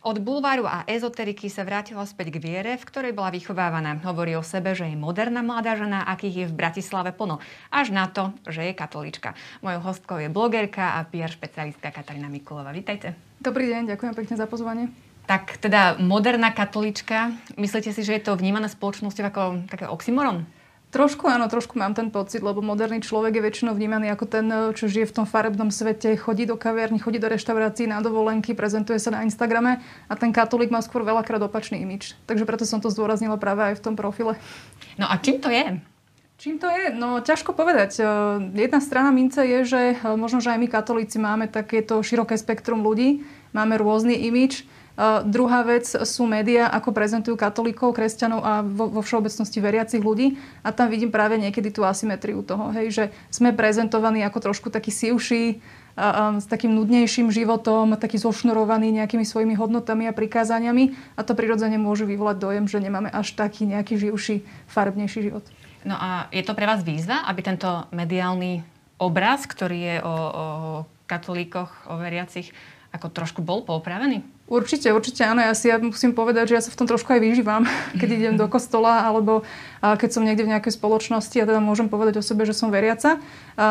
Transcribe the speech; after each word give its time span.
Od 0.00 0.16
bulváru 0.16 0.64
a 0.64 0.88
ezoteriky 0.88 1.52
sa 1.52 1.60
vrátila 1.60 2.08
späť 2.08 2.32
k 2.32 2.40
viere, 2.40 2.72
v 2.80 2.88
ktorej 2.88 3.12
bola 3.12 3.28
vychovávaná. 3.28 4.00
Hovorí 4.00 4.32
o 4.32 4.40
sebe, 4.40 4.72
že 4.72 4.88
je 4.88 4.96
moderná 4.96 5.44
mladá 5.44 5.76
žena, 5.76 6.08
akých 6.08 6.36
je 6.40 6.46
v 6.48 6.56
Bratislave 6.56 7.12
plno. 7.12 7.36
Až 7.68 7.92
na 7.92 8.08
to, 8.08 8.32
že 8.48 8.64
je 8.64 8.72
katolička. 8.72 9.36
Mojou 9.60 9.84
hostkou 9.84 10.16
je 10.16 10.32
blogerka 10.32 10.96
a 10.96 11.04
PR 11.04 11.28
špecialistka 11.28 11.92
Katarína 11.92 12.32
Mikulova. 12.32 12.72
Vítajte. 12.72 13.12
Dobrý 13.44 13.68
deň, 13.68 13.92
ďakujem 13.92 14.16
pekne 14.16 14.40
za 14.40 14.48
pozvanie. 14.48 14.88
Tak 15.28 15.60
teda 15.60 16.00
moderná 16.00 16.48
katolička, 16.48 17.36
myslíte 17.60 17.92
si, 17.92 18.00
že 18.00 18.16
je 18.16 18.24
to 18.24 18.40
vnímané 18.40 18.72
spoločnosťou 18.72 19.24
ako 19.28 19.42
také 19.68 19.84
oxymoron? 19.84 20.48
Trošku 20.90 21.30
áno, 21.30 21.46
trošku 21.46 21.78
mám 21.78 21.94
ten 21.94 22.10
pocit, 22.10 22.42
lebo 22.42 22.58
moderný 22.58 22.98
človek 22.98 23.38
je 23.38 23.46
väčšinou 23.46 23.78
vnímaný 23.78 24.10
ako 24.10 24.26
ten, 24.26 24.46
čo 24.74 24.90
žije 24.90 25.06
v 25.06 25.22
tom 25.22 25.26
farebnom 25.26 25.70
svete, 25.70 26.18
chodí 26.18 26.50
do 26.50 26.58
kaviarní, 26.58 26.98
chodí 26.98 27.22
do 27.22 27.30
reštaurácií 27.30 27.86
na 27.86 28.02
dovolenky, 28.02 28.58
prezentuje 28.58 28.98
sa 28.98 29.14
na 29.14 29.22
Instagrame 29.22 29.78
a 30.10 30.12
ten 30.18 30.34
katolík 30.34 30.74
má 30.74 30.82
skôr 30.82 31.06
veľakrát 31.06 31.38
opačný 31.46 31.78
imič. 31.78 32.18
Takže 32.26 32.42
preto 32.42 32.66
som 32.66 32.82
to 32.82 32.90
zdôraznila 32.90 33.38
práve 33.38 33.70
aj 33.70 33.78
v 33.78 33.84
tom 33.86 33.94
profile. 33.94 34.34
No 34.98 35.06
a 35.06 35.14
čím 35.22 35.38
to 35.38 35.46
je? 35.46 35.78
Čím 36.42 36.58
to 36.58 36.66
je? 36.66 36.90
No 36.90 37.22
ťažko 37.22 37.54
povedať. 37.54 38.02
Jedna 38.58 38.80
strana 38.82 39.14
mince 39.14 39.46
je, 39.46 39.58
že 39.62 39.80
možno, 40.18 40.42
že 40.42 40.50
aj 40.50 40.58
my 40.58 40.68
katolíci 40.72 41.22
máme 41.22 41.46
takéto 41.46 42.02
široké 42.02 42.34
spektrum 42.34 42.82
ľudí, 42.82 43.22
máme 43.54 43.78
rôzny 43.78 44.26
imič 44.26 44.66
Uh, 44.98 45.24
druhá 45.24 45.62
vec 45.64 45.86
sú 45.86 46.26
médiá, 46.26 46.68
ako 46.68 46.90
prezentujú 46.92 47.38
katolíkov, 47.38 47.96
kresťanov 47.96 48.40
a 48.42 48.52
vo, 48.60 48.90
vo 48.90 49.00
všeobecnosti 49.00 49.58
veriacich 49.62 50.02
ľudí. 50.02 50.36
A 50.60 50.74
tam 50.74 50.90
vidím 50.90 51.08
práve 51.08 51.38
niekedy 51.40 51.70
tú 51.72 51.86
asymetriu 51.86 52.42
toho, 52.44 52.74
hej, 52.76 52.86
že 52.90 53.04
sme 53.32 53.54
prezentovaní 53.54 54.20
ako 54.26 54.50
trošku 54.50 54.68
takí 54.68 54.92
sivší, 54.92 55.62
a, 55.98 56.06
a, 56.06 56.40
s 56.40 56.46
takým 56.46 56.72
nudnejším 56.72 57.28
životom, 57.34 57.98
taký 57.98 58.16
zošnurovaný 58.16 58.94
nejakými 58.94 59.26
svojimi 59.26 59.58
hodnotami 59.58 60.06
a 60.06 60.16
prikázaniami 60.16 60.94
a 61.18 61.20
to 61.26 61.34
prirodzene 61.34 61.76
môže 61.76 62.06
vyvolať 62.06 62.36
dojem, 62.38 62.64
že 62.70 62.78
nemáme 62.78 63.10
až 63.10 63.34
taký 63.34 63.66
nejaký 63.66 63.98
živší, 63.98 64.46
farebnejší 64.70 65.20
život. 65.28 65.44
No 65.84 65.96
a 65.96 66.28
je 66.30 66.44
to 66.44 66.52
pre 66.52 66.68
vás 66.68 66.84
výzva, 66.84 67.24
aby 67.24 67.40
tento 67.40 67.68
mediálny 67.90 68.60
obraz, 69.00 69.48
ktorý 69.48 69.78
je 69.80 69.96
o, 70.04 70.12
o 70.12 70.46
katolíkoch, 71.08 71.88
o 71.88 71.96
veriacich, 71.96 72.52
ako 72.92 73.08
trošku 73.08 73.40
bol 73.40 73.64
poupravený? 73.64 74.20
Určite, 74.50 74.90
určite 74.90 75.22
áno. 75.22 75.38
Ja 75.38 75.54
si 75.54 75.70
ja 75.70 75.78
musím 75.78 76.10
povedať, 76.10 76.50
že 76.50 76.54
ja 76.58 76.62
sa 76.66 76.74
v 76.74 76.78
tom 76.82 76.90
trošku 76.90 77.06
aj 77.14 77.22
vyžívam, 77.22 77.62
keď 78.02 78.08
idem 78.10 78.34
do 78.34 78.50
kostola 78.50 79.06
alebo 79.06 79.46
keď 79.80 80.10
som 80.12 80.26
niekde 80.26 80.44
v 80.44 80.52
nejakej 80.52 80.76
spoločnosti 80.76 81.32
a 81.40 81.48
teda 81.48 81.62
môžem 81.62 81.88
povedať 81.88 82.20
o 82.20 82.26
sebe, 82.26 82.44
že 82.44 82.52
som 82.52 82.68
veriaca. 82.68 83.16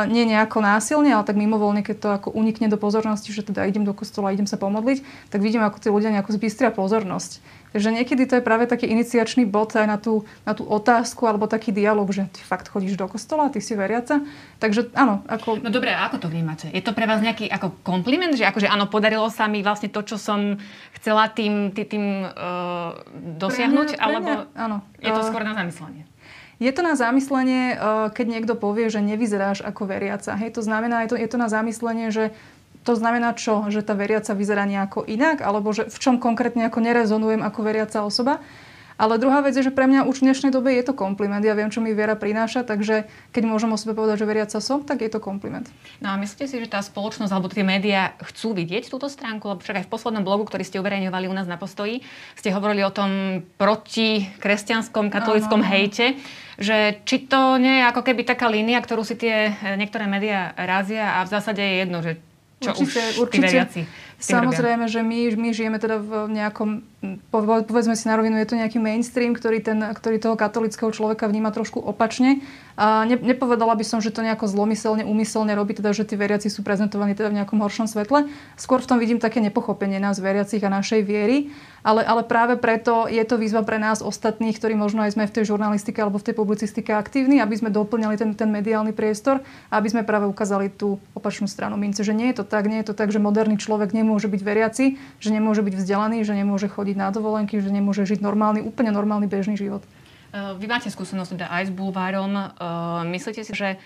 Nie 0.09 0.25
nejako 0.25 0.63
násilne, 0.63 1.13
ale 1.13 1.27
tak 1.27 1.37
mimovoľne, 1.37 1.85
keď 1.85 1.95
to 1.99 2.09
ako 2.09 2.29
unikne 2.33 2.65
do 2.71 2.81
pozornosti, 2.81 3.29
že 3.29 3.45
teda 3.45 3.67
idem 3.69 3.85
do 3.85 3.93
kostola 3.93 4.33
idem 4.33 4.49
sa 4.49 4.57
pomodliť, 4.57 5.05
tak 5.29 5.43
vidím, 5.43 5.61
ako 5.61 5.77
tí 5.77 5.91
ľudia 5.93 6.09
nejako 6.15 6.33
zbystria 6.33 6.73
pozornosť. 6.73 7.59
Takže 7.69 7.93
niekedy 7.93 8.25
to 8.25 8.41
je 8.41 8.43
práve 8.45 8.65
taký 8.65 8.89
iniciačný 8.89 9.45
bod 9.45 9.77
aj 9.77 9.85
na 9.85 10.01
tú, 10.01 10.25
na 10.41 10.57
tú 10.57 10.65
otázku 10.65 11.29
alebo 11.29 11.45
taký 11.45 11.69
dialog, 11.69 12.09
že 12.09 12.25
ty 12.33 12.41
fakt 12.41 12.65
chodíš 12.65 12.97
do 12.97 13.05
kostola, 13.05 13.53
ty 13.53 13.61
si 13.61 13.77
veriaca. 13.77 14.25
Takže 14.57 14.89
áno. 14.97 15.21
Ako... 15.29 15.61
No 15.61 15.69
dobre, 15.69 15.93
a 15.93 16.09
ako 16.09 16.25
to 16.25 16.27
vnímate? 16.33 16.73
Je 16.73 16.81
to 16.81 16.97
pre 16.97 17.05
vás 17.05 17.21
nejaký 17.21 17.45
ako 17.45 17.77
kompliment, 17.85 18.33
že 18.33 18.49
akože 18.49 18.65
áno, 18.65 18.89
podarilo 18.89 19.29
sa 19.29 19.45
mi 19.45 19.61
vlastne 19.61 19.93
to, 19.93 20.01
čo 20.01 20.17
som 20.17 20.57
chcela 20.97 21.31
tým, 21.31 21.71
tým, 21.71 21.87
tým 21.87 22.05
uh, 22.25 22.97
dosiahnuť? 23.39 23.87
Pre 23.95 23.97
mňa, 23.97 24.05
pre 24.05 24.19
mňa, 24.19 24.33
alebo 24.35 24.51
áno. 24.55 24.77
je 24.99 25.11
to 25.11 25.21
skôr 25.25 25.43
na 25.43 25.53
zamyslenie? 25.55 26.03
Je 26.59 26.71
to 26.75 26.83
na 26.83 26.99
zamyslenie, 26.99 27.79
keď 28.11 28.25
niekto 28.27 28.53
povie, 28.59 28.91
že 28.91 28.99
nevyzeráš 28.99 29.63
ako 29.63 29.87
veriaca. 29.87 30.35
Hej, 30.35 30.59
to 30.59 30.61
znamená, 30.61 31.07
je 31.07 31.15
to, 31.15 31.15
je 31.15 31.29
to 31.31 31.39
na 31.39 31.47
zamyslenie, 31.47 32.11
že 32.11 32.35
to 32.83 32.99
znamená 32.99 33.31
čo? 33.31 33.71
Že 33.71 33.87
tá 33.87 33.95
veriaca 33.95 34.35
vyzerá 34.35 34.67
nejako 34.67 35.07
inak? 35.07 35.39
Alebo 35.39 35.71
že 35.71 35.87
v 35.87 35.97
čom 36.03 36.19
konkrétne 36.19 36.67
ako 36.67 36.83
nerezonujem 36.83 37.39
ako 37.47 37.59
veriaca 37.63 38.03
osoba? 38.03 38.43
Ale 38.99 39.15
druhá 39.15 39.39
vec 39.39 39.55
je, 39.55 39.63
že 39.63 39.71
pre 39.71 39.87
mňa 39.87 40.03
už 40.11 40.19
v 40.19 40.27
dnešnej 40.27 40.51
dobe 40.51 40.75
je 40.75 40.83
to 40.83 40.91
kompliment. 40.91 41.39
Ja 41.39 41.55
viem, 41.55 41.71
čo 41.71 41.79
mi 41.79 41.95
viera 41.95 42.19
prináša, 42.19 42.67
takže 42.67 43.07
keď 43.31 43.43
môžem 43.47 43.71
o 43.71 43.79
sebe 43.79 43.95
povedať, 43.95 44.19
že 44.19 44.27
veriaca 44.27 44.59
som, 44.59 44.83
tak 44.83 44.99
je 44.99 45.07
to 45.07 45.23
kompliment. 45.23 45.71
No 46.03 46.11
a 46.11 46.19
myslíte 46.19 46.51
si, 46.51 46.59
že 46.59 46.67
tá 46.67 46.83
spoločnosť 46.83 47.31
alebo 47.31 47.47
tie 47.47 47.63
médiá 47.63 48.19
chcú 48.19 48.51
vidieť 48.51 48.91
túto 48.91 49.07
stránku? 49.07 49.47
Lebo 49.47 49.63
však 49.63 49.79
aj 49.79 49.85
v 49.87 49.91
poslednom 49.95 50.27
blogu, 50.27 50.43
ktorý 50.43 50.67
ste 50.67 50.83
uverejňovali 50.83 51.31
u 51.31 51.33
nás 51.33 51.47
na 51.47 51.55
postoji, 51.55 52.03
ste 52.35 52.51
hovorili 52.51 52.83
o 52.83 52.91
tom 52.91 53.41
proti 53.55 54.27
kresťanskom, 54.43 55.07
katolickom 55.07 55.63
hejte 55.63 56.19
že 56.59 56.99
či 57.07 57.23
to 57.23 57.55
nie 57.55 57.79
je 57.79 57.87
ako 57.87 58.03
keby 58.03 58.27
taká 58.27 58.51
línia, 58.51 58.83
ktorú 58.83 59.07
si 59.07 59.15
tie 59.15 59.55
niektoré 59.79 60.11
médiá 60.11 60.51
razia 60.59 61.15
a 61.15 61.23
v 61.23 61.31
zásade 61.31 61.63
je 61.63 61.75
jedno, 61.79 62.03
že 62.03 62.19
čo 62.59 62.75
určite, 62.75 62.99
už 63.15 63.19
určite. 63.23 63.47
veriaci 63.47 63.81
Samozrejme, 64.19 64.91
že 64.91 64.99
my, 64.99 65.31
my 65.39 65.49
žijeme 65.55 65.79
teda 65.79 66.03
v 66.03 66.27
nejakom, 66.27 66.83
povedzme 67.31 67.95
si 67.95 68.03
na 68.03 68.19
rovinu, 68.19 68.35
je 68.35 68.51
to 68.51 68.59
nejaký 68.59 68.75
mainstream, 68.75 69.31
ktorý, 69.31 69.63
ten, 69.63 69.79
ktorý 69.79 70.19
toho 70.19 70.35
katolického 70.35 70.91
človeka 70.91 71.31
vníma 71.31 71.55
trošku 71.55 71.79
opačne. 71.79 72.43
A 72.79 73.03
ne, 73.03 73.15
nepovedala 73.15 73.75
by 73.75 73.83
som, 73.83 73.99
že 73.99 74.11
to 74.11 74.23
nejako 74.23 74.47
zlomyselne, 74.47 75.03
úmyselne 75.03 75.51
robí, 75.51 75.75
teda, 75.75 75.91
že 75.91 76.07
tí 76.07 76.15
veriaci 76.15 76.47
sú 76.47 76.63
prezentovaní 76.63 77.11
teda 77.15 77.31
v 77.31 77.43
nejakom 77.43 77.59
horšom 77.59 77.87
svetle. 77.91 78.27
Skôr 78.55 78.79
v 78.79 78.87
tom 78.91 78.97
vidím 78.99 79.19
také 79.19 79.43
nepochopenie 79.43 79.99
nás 79.99 80.19
veriacich 80.19 80.63
a 80.63 80.71
našej 80.71 81.03
viery. 81.03 81.51
Ale, 81.79 82.03
ale 82.03 82.27
práve 82.27 82.59
preto 82.59 83.07
je 83.07 83.23
to 83.23 83.39
výzva 83.39 83.63
pre 83.63 83.79
nás 83.79 84.03
ostatných, 84.03 84.55
ktorí 84.59 84.75
možno 84.75 85.03
aj 85.07 85.15
sme 85.15 85.27
v 85.27 85.35
tej 85.39 85.47
žurnalistike 85.47 85.99
alebo 86.03 86.19
v 86.19 86.31
tej 86.31 86.35
publicistike 86.35 86.91
aktívni, 86.91 87.39
aby 87.39 87.55
sme 87.55 87.71
doplňali 87.71 88.15
ten, 88.19 88.31
ten 88.35 88.51
mediálny 88.51 88.91
priestor 88.91 89.39
a 89.71 89.79
aby 89.79 89.87
sme 89.87 90.03
práve 90.03 90.27
ukázali 90.27 90.67
tú 90.67 90.99
opačnú 91.15 91.47
stranu 91.47 91.79
mince, 91.79 92.03
že 92.03 92.11
nie 92.11 92.35
je 92.35 92.43
to 92.43 92.45
tak, 92.47 92.67
nie 92.67 92.83
je 92.83 92.91
to 92.91 92.95
tak, 92.95 93.15
že 93.15 93.23
moderný 93.23 93.55
človek 93.55 93.95
nemôže 93.95 94.08
nemôže 94.09 94.25
byť 94.25 94.41
veriaci, 94.41 94.97
že 95.21 95.29
nemôže 95.29 95.61
byť 95.61 95.77
vzdelaný, 95.77 96.25
že 96.25 96.33
nemôže 96.33 96.65
chodiť 96.65 96.97
na 96.97 97.13
dovolenky, 97.13 97.61
že 97.61 97.69
nemôže 97.69 98.09
žiť 98.09 98.25
normálny, 98.25 98.65
úplne 98.65 98.89
normálny 98.89 99.29
bežný 99.29 99.53
život. 99.53 99.85
Uh, 100.33 100.57
vy 100.57 100.65
máte 100.65 100.89
skúsenosť 100.89 101.37
teda 101.37 101.45
aj 101.53 101.69
s 101.69 101.71
bulvárom. 101.73 102.33
Uh, 102.33 103.05
myslíte 103.13 103.45
si, 103.45 103.53
že 103.53 103.77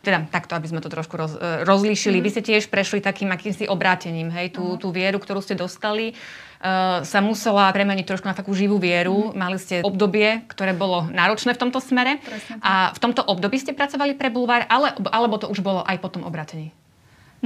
teda 0.00 0.24
takto, 0.32 0.56
aby 0.56 0.70
sme 0.70 0.80
to 0.80 0.88
trošku 0.88 1.12
roz, 1.20 1.36
uh, 1.36 1.64
rozlíšili. 1.68 2.20
Mm. 2.20 2.24
Vy 2.24 2.30
ste 2.32 2.42
tiež 2.44 2.72
prešli 2.72 3.04
takým 3.04 3.28
akýmsi 3.28 3.68
obrátením, 3.68 4.32
hej, 4.32 4.56
tú, 4.56 4.76
mm. 4.76 4.80
tú 4.80 4.88
vieru, 4.92 5.20
ktorú 5.20 5.44
ste 5.44 5.58
dostali, 5.58 6.16
uh, 6.16 7.02
sa 7.04 7.18
musela 7.20 7.68
premeniť 7.72 8.06
trošku 8.08 8.28
na 8.28 8.36
takú 8.36 8.56
živú 8.56 8.80
vieru. 8.80 9.32
Mm. 9.32 9.40
Mali 9.40 9.56
ste 9.60 9.84
obdobie, 9.84 10.46
ktoré 10.48 10.72
bolo 10.72 11.08
náročné 11.12 11.52
v 11.52 11.60
tomto 11.68 11.84
smere. 11.84 12.22
Presne. 12.24 12.60
A 12.64 12.94
v 12.94 12.98
tomto 13.00 13.24
období 13.24 13.60
ste 13.60 13.76
pracovali 13.76 14.16
pre 14.16 14.32
bulvár, 14.32 14.64
ale, 14.68 14.96
alebo 15.12 15.36
to 15.36 15.50
už 15.50 15.60
bolo 15.60 15.84
aj 15.84 15.96
po 16.00 16.08
tom 16.08 16.24
obratení? 16.24 16.70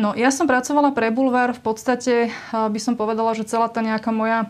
No, 0.00 0.16
ja 0.16 0.32
som 0.32 0.48
pracovala 0.48 0.96
pre 0.96 1.12
Bulvár. 1.12 1.52
V 1.52 1.60
podstate 1.60 2.32
by 2.56 2.80
som 2.80 2.96
povedala, 2.96 3.36
že 3.36 3.44
celá 3.44 3.68
tá 3.68 3.84
nejaká 3.84 4.08
moja 4.08 4.48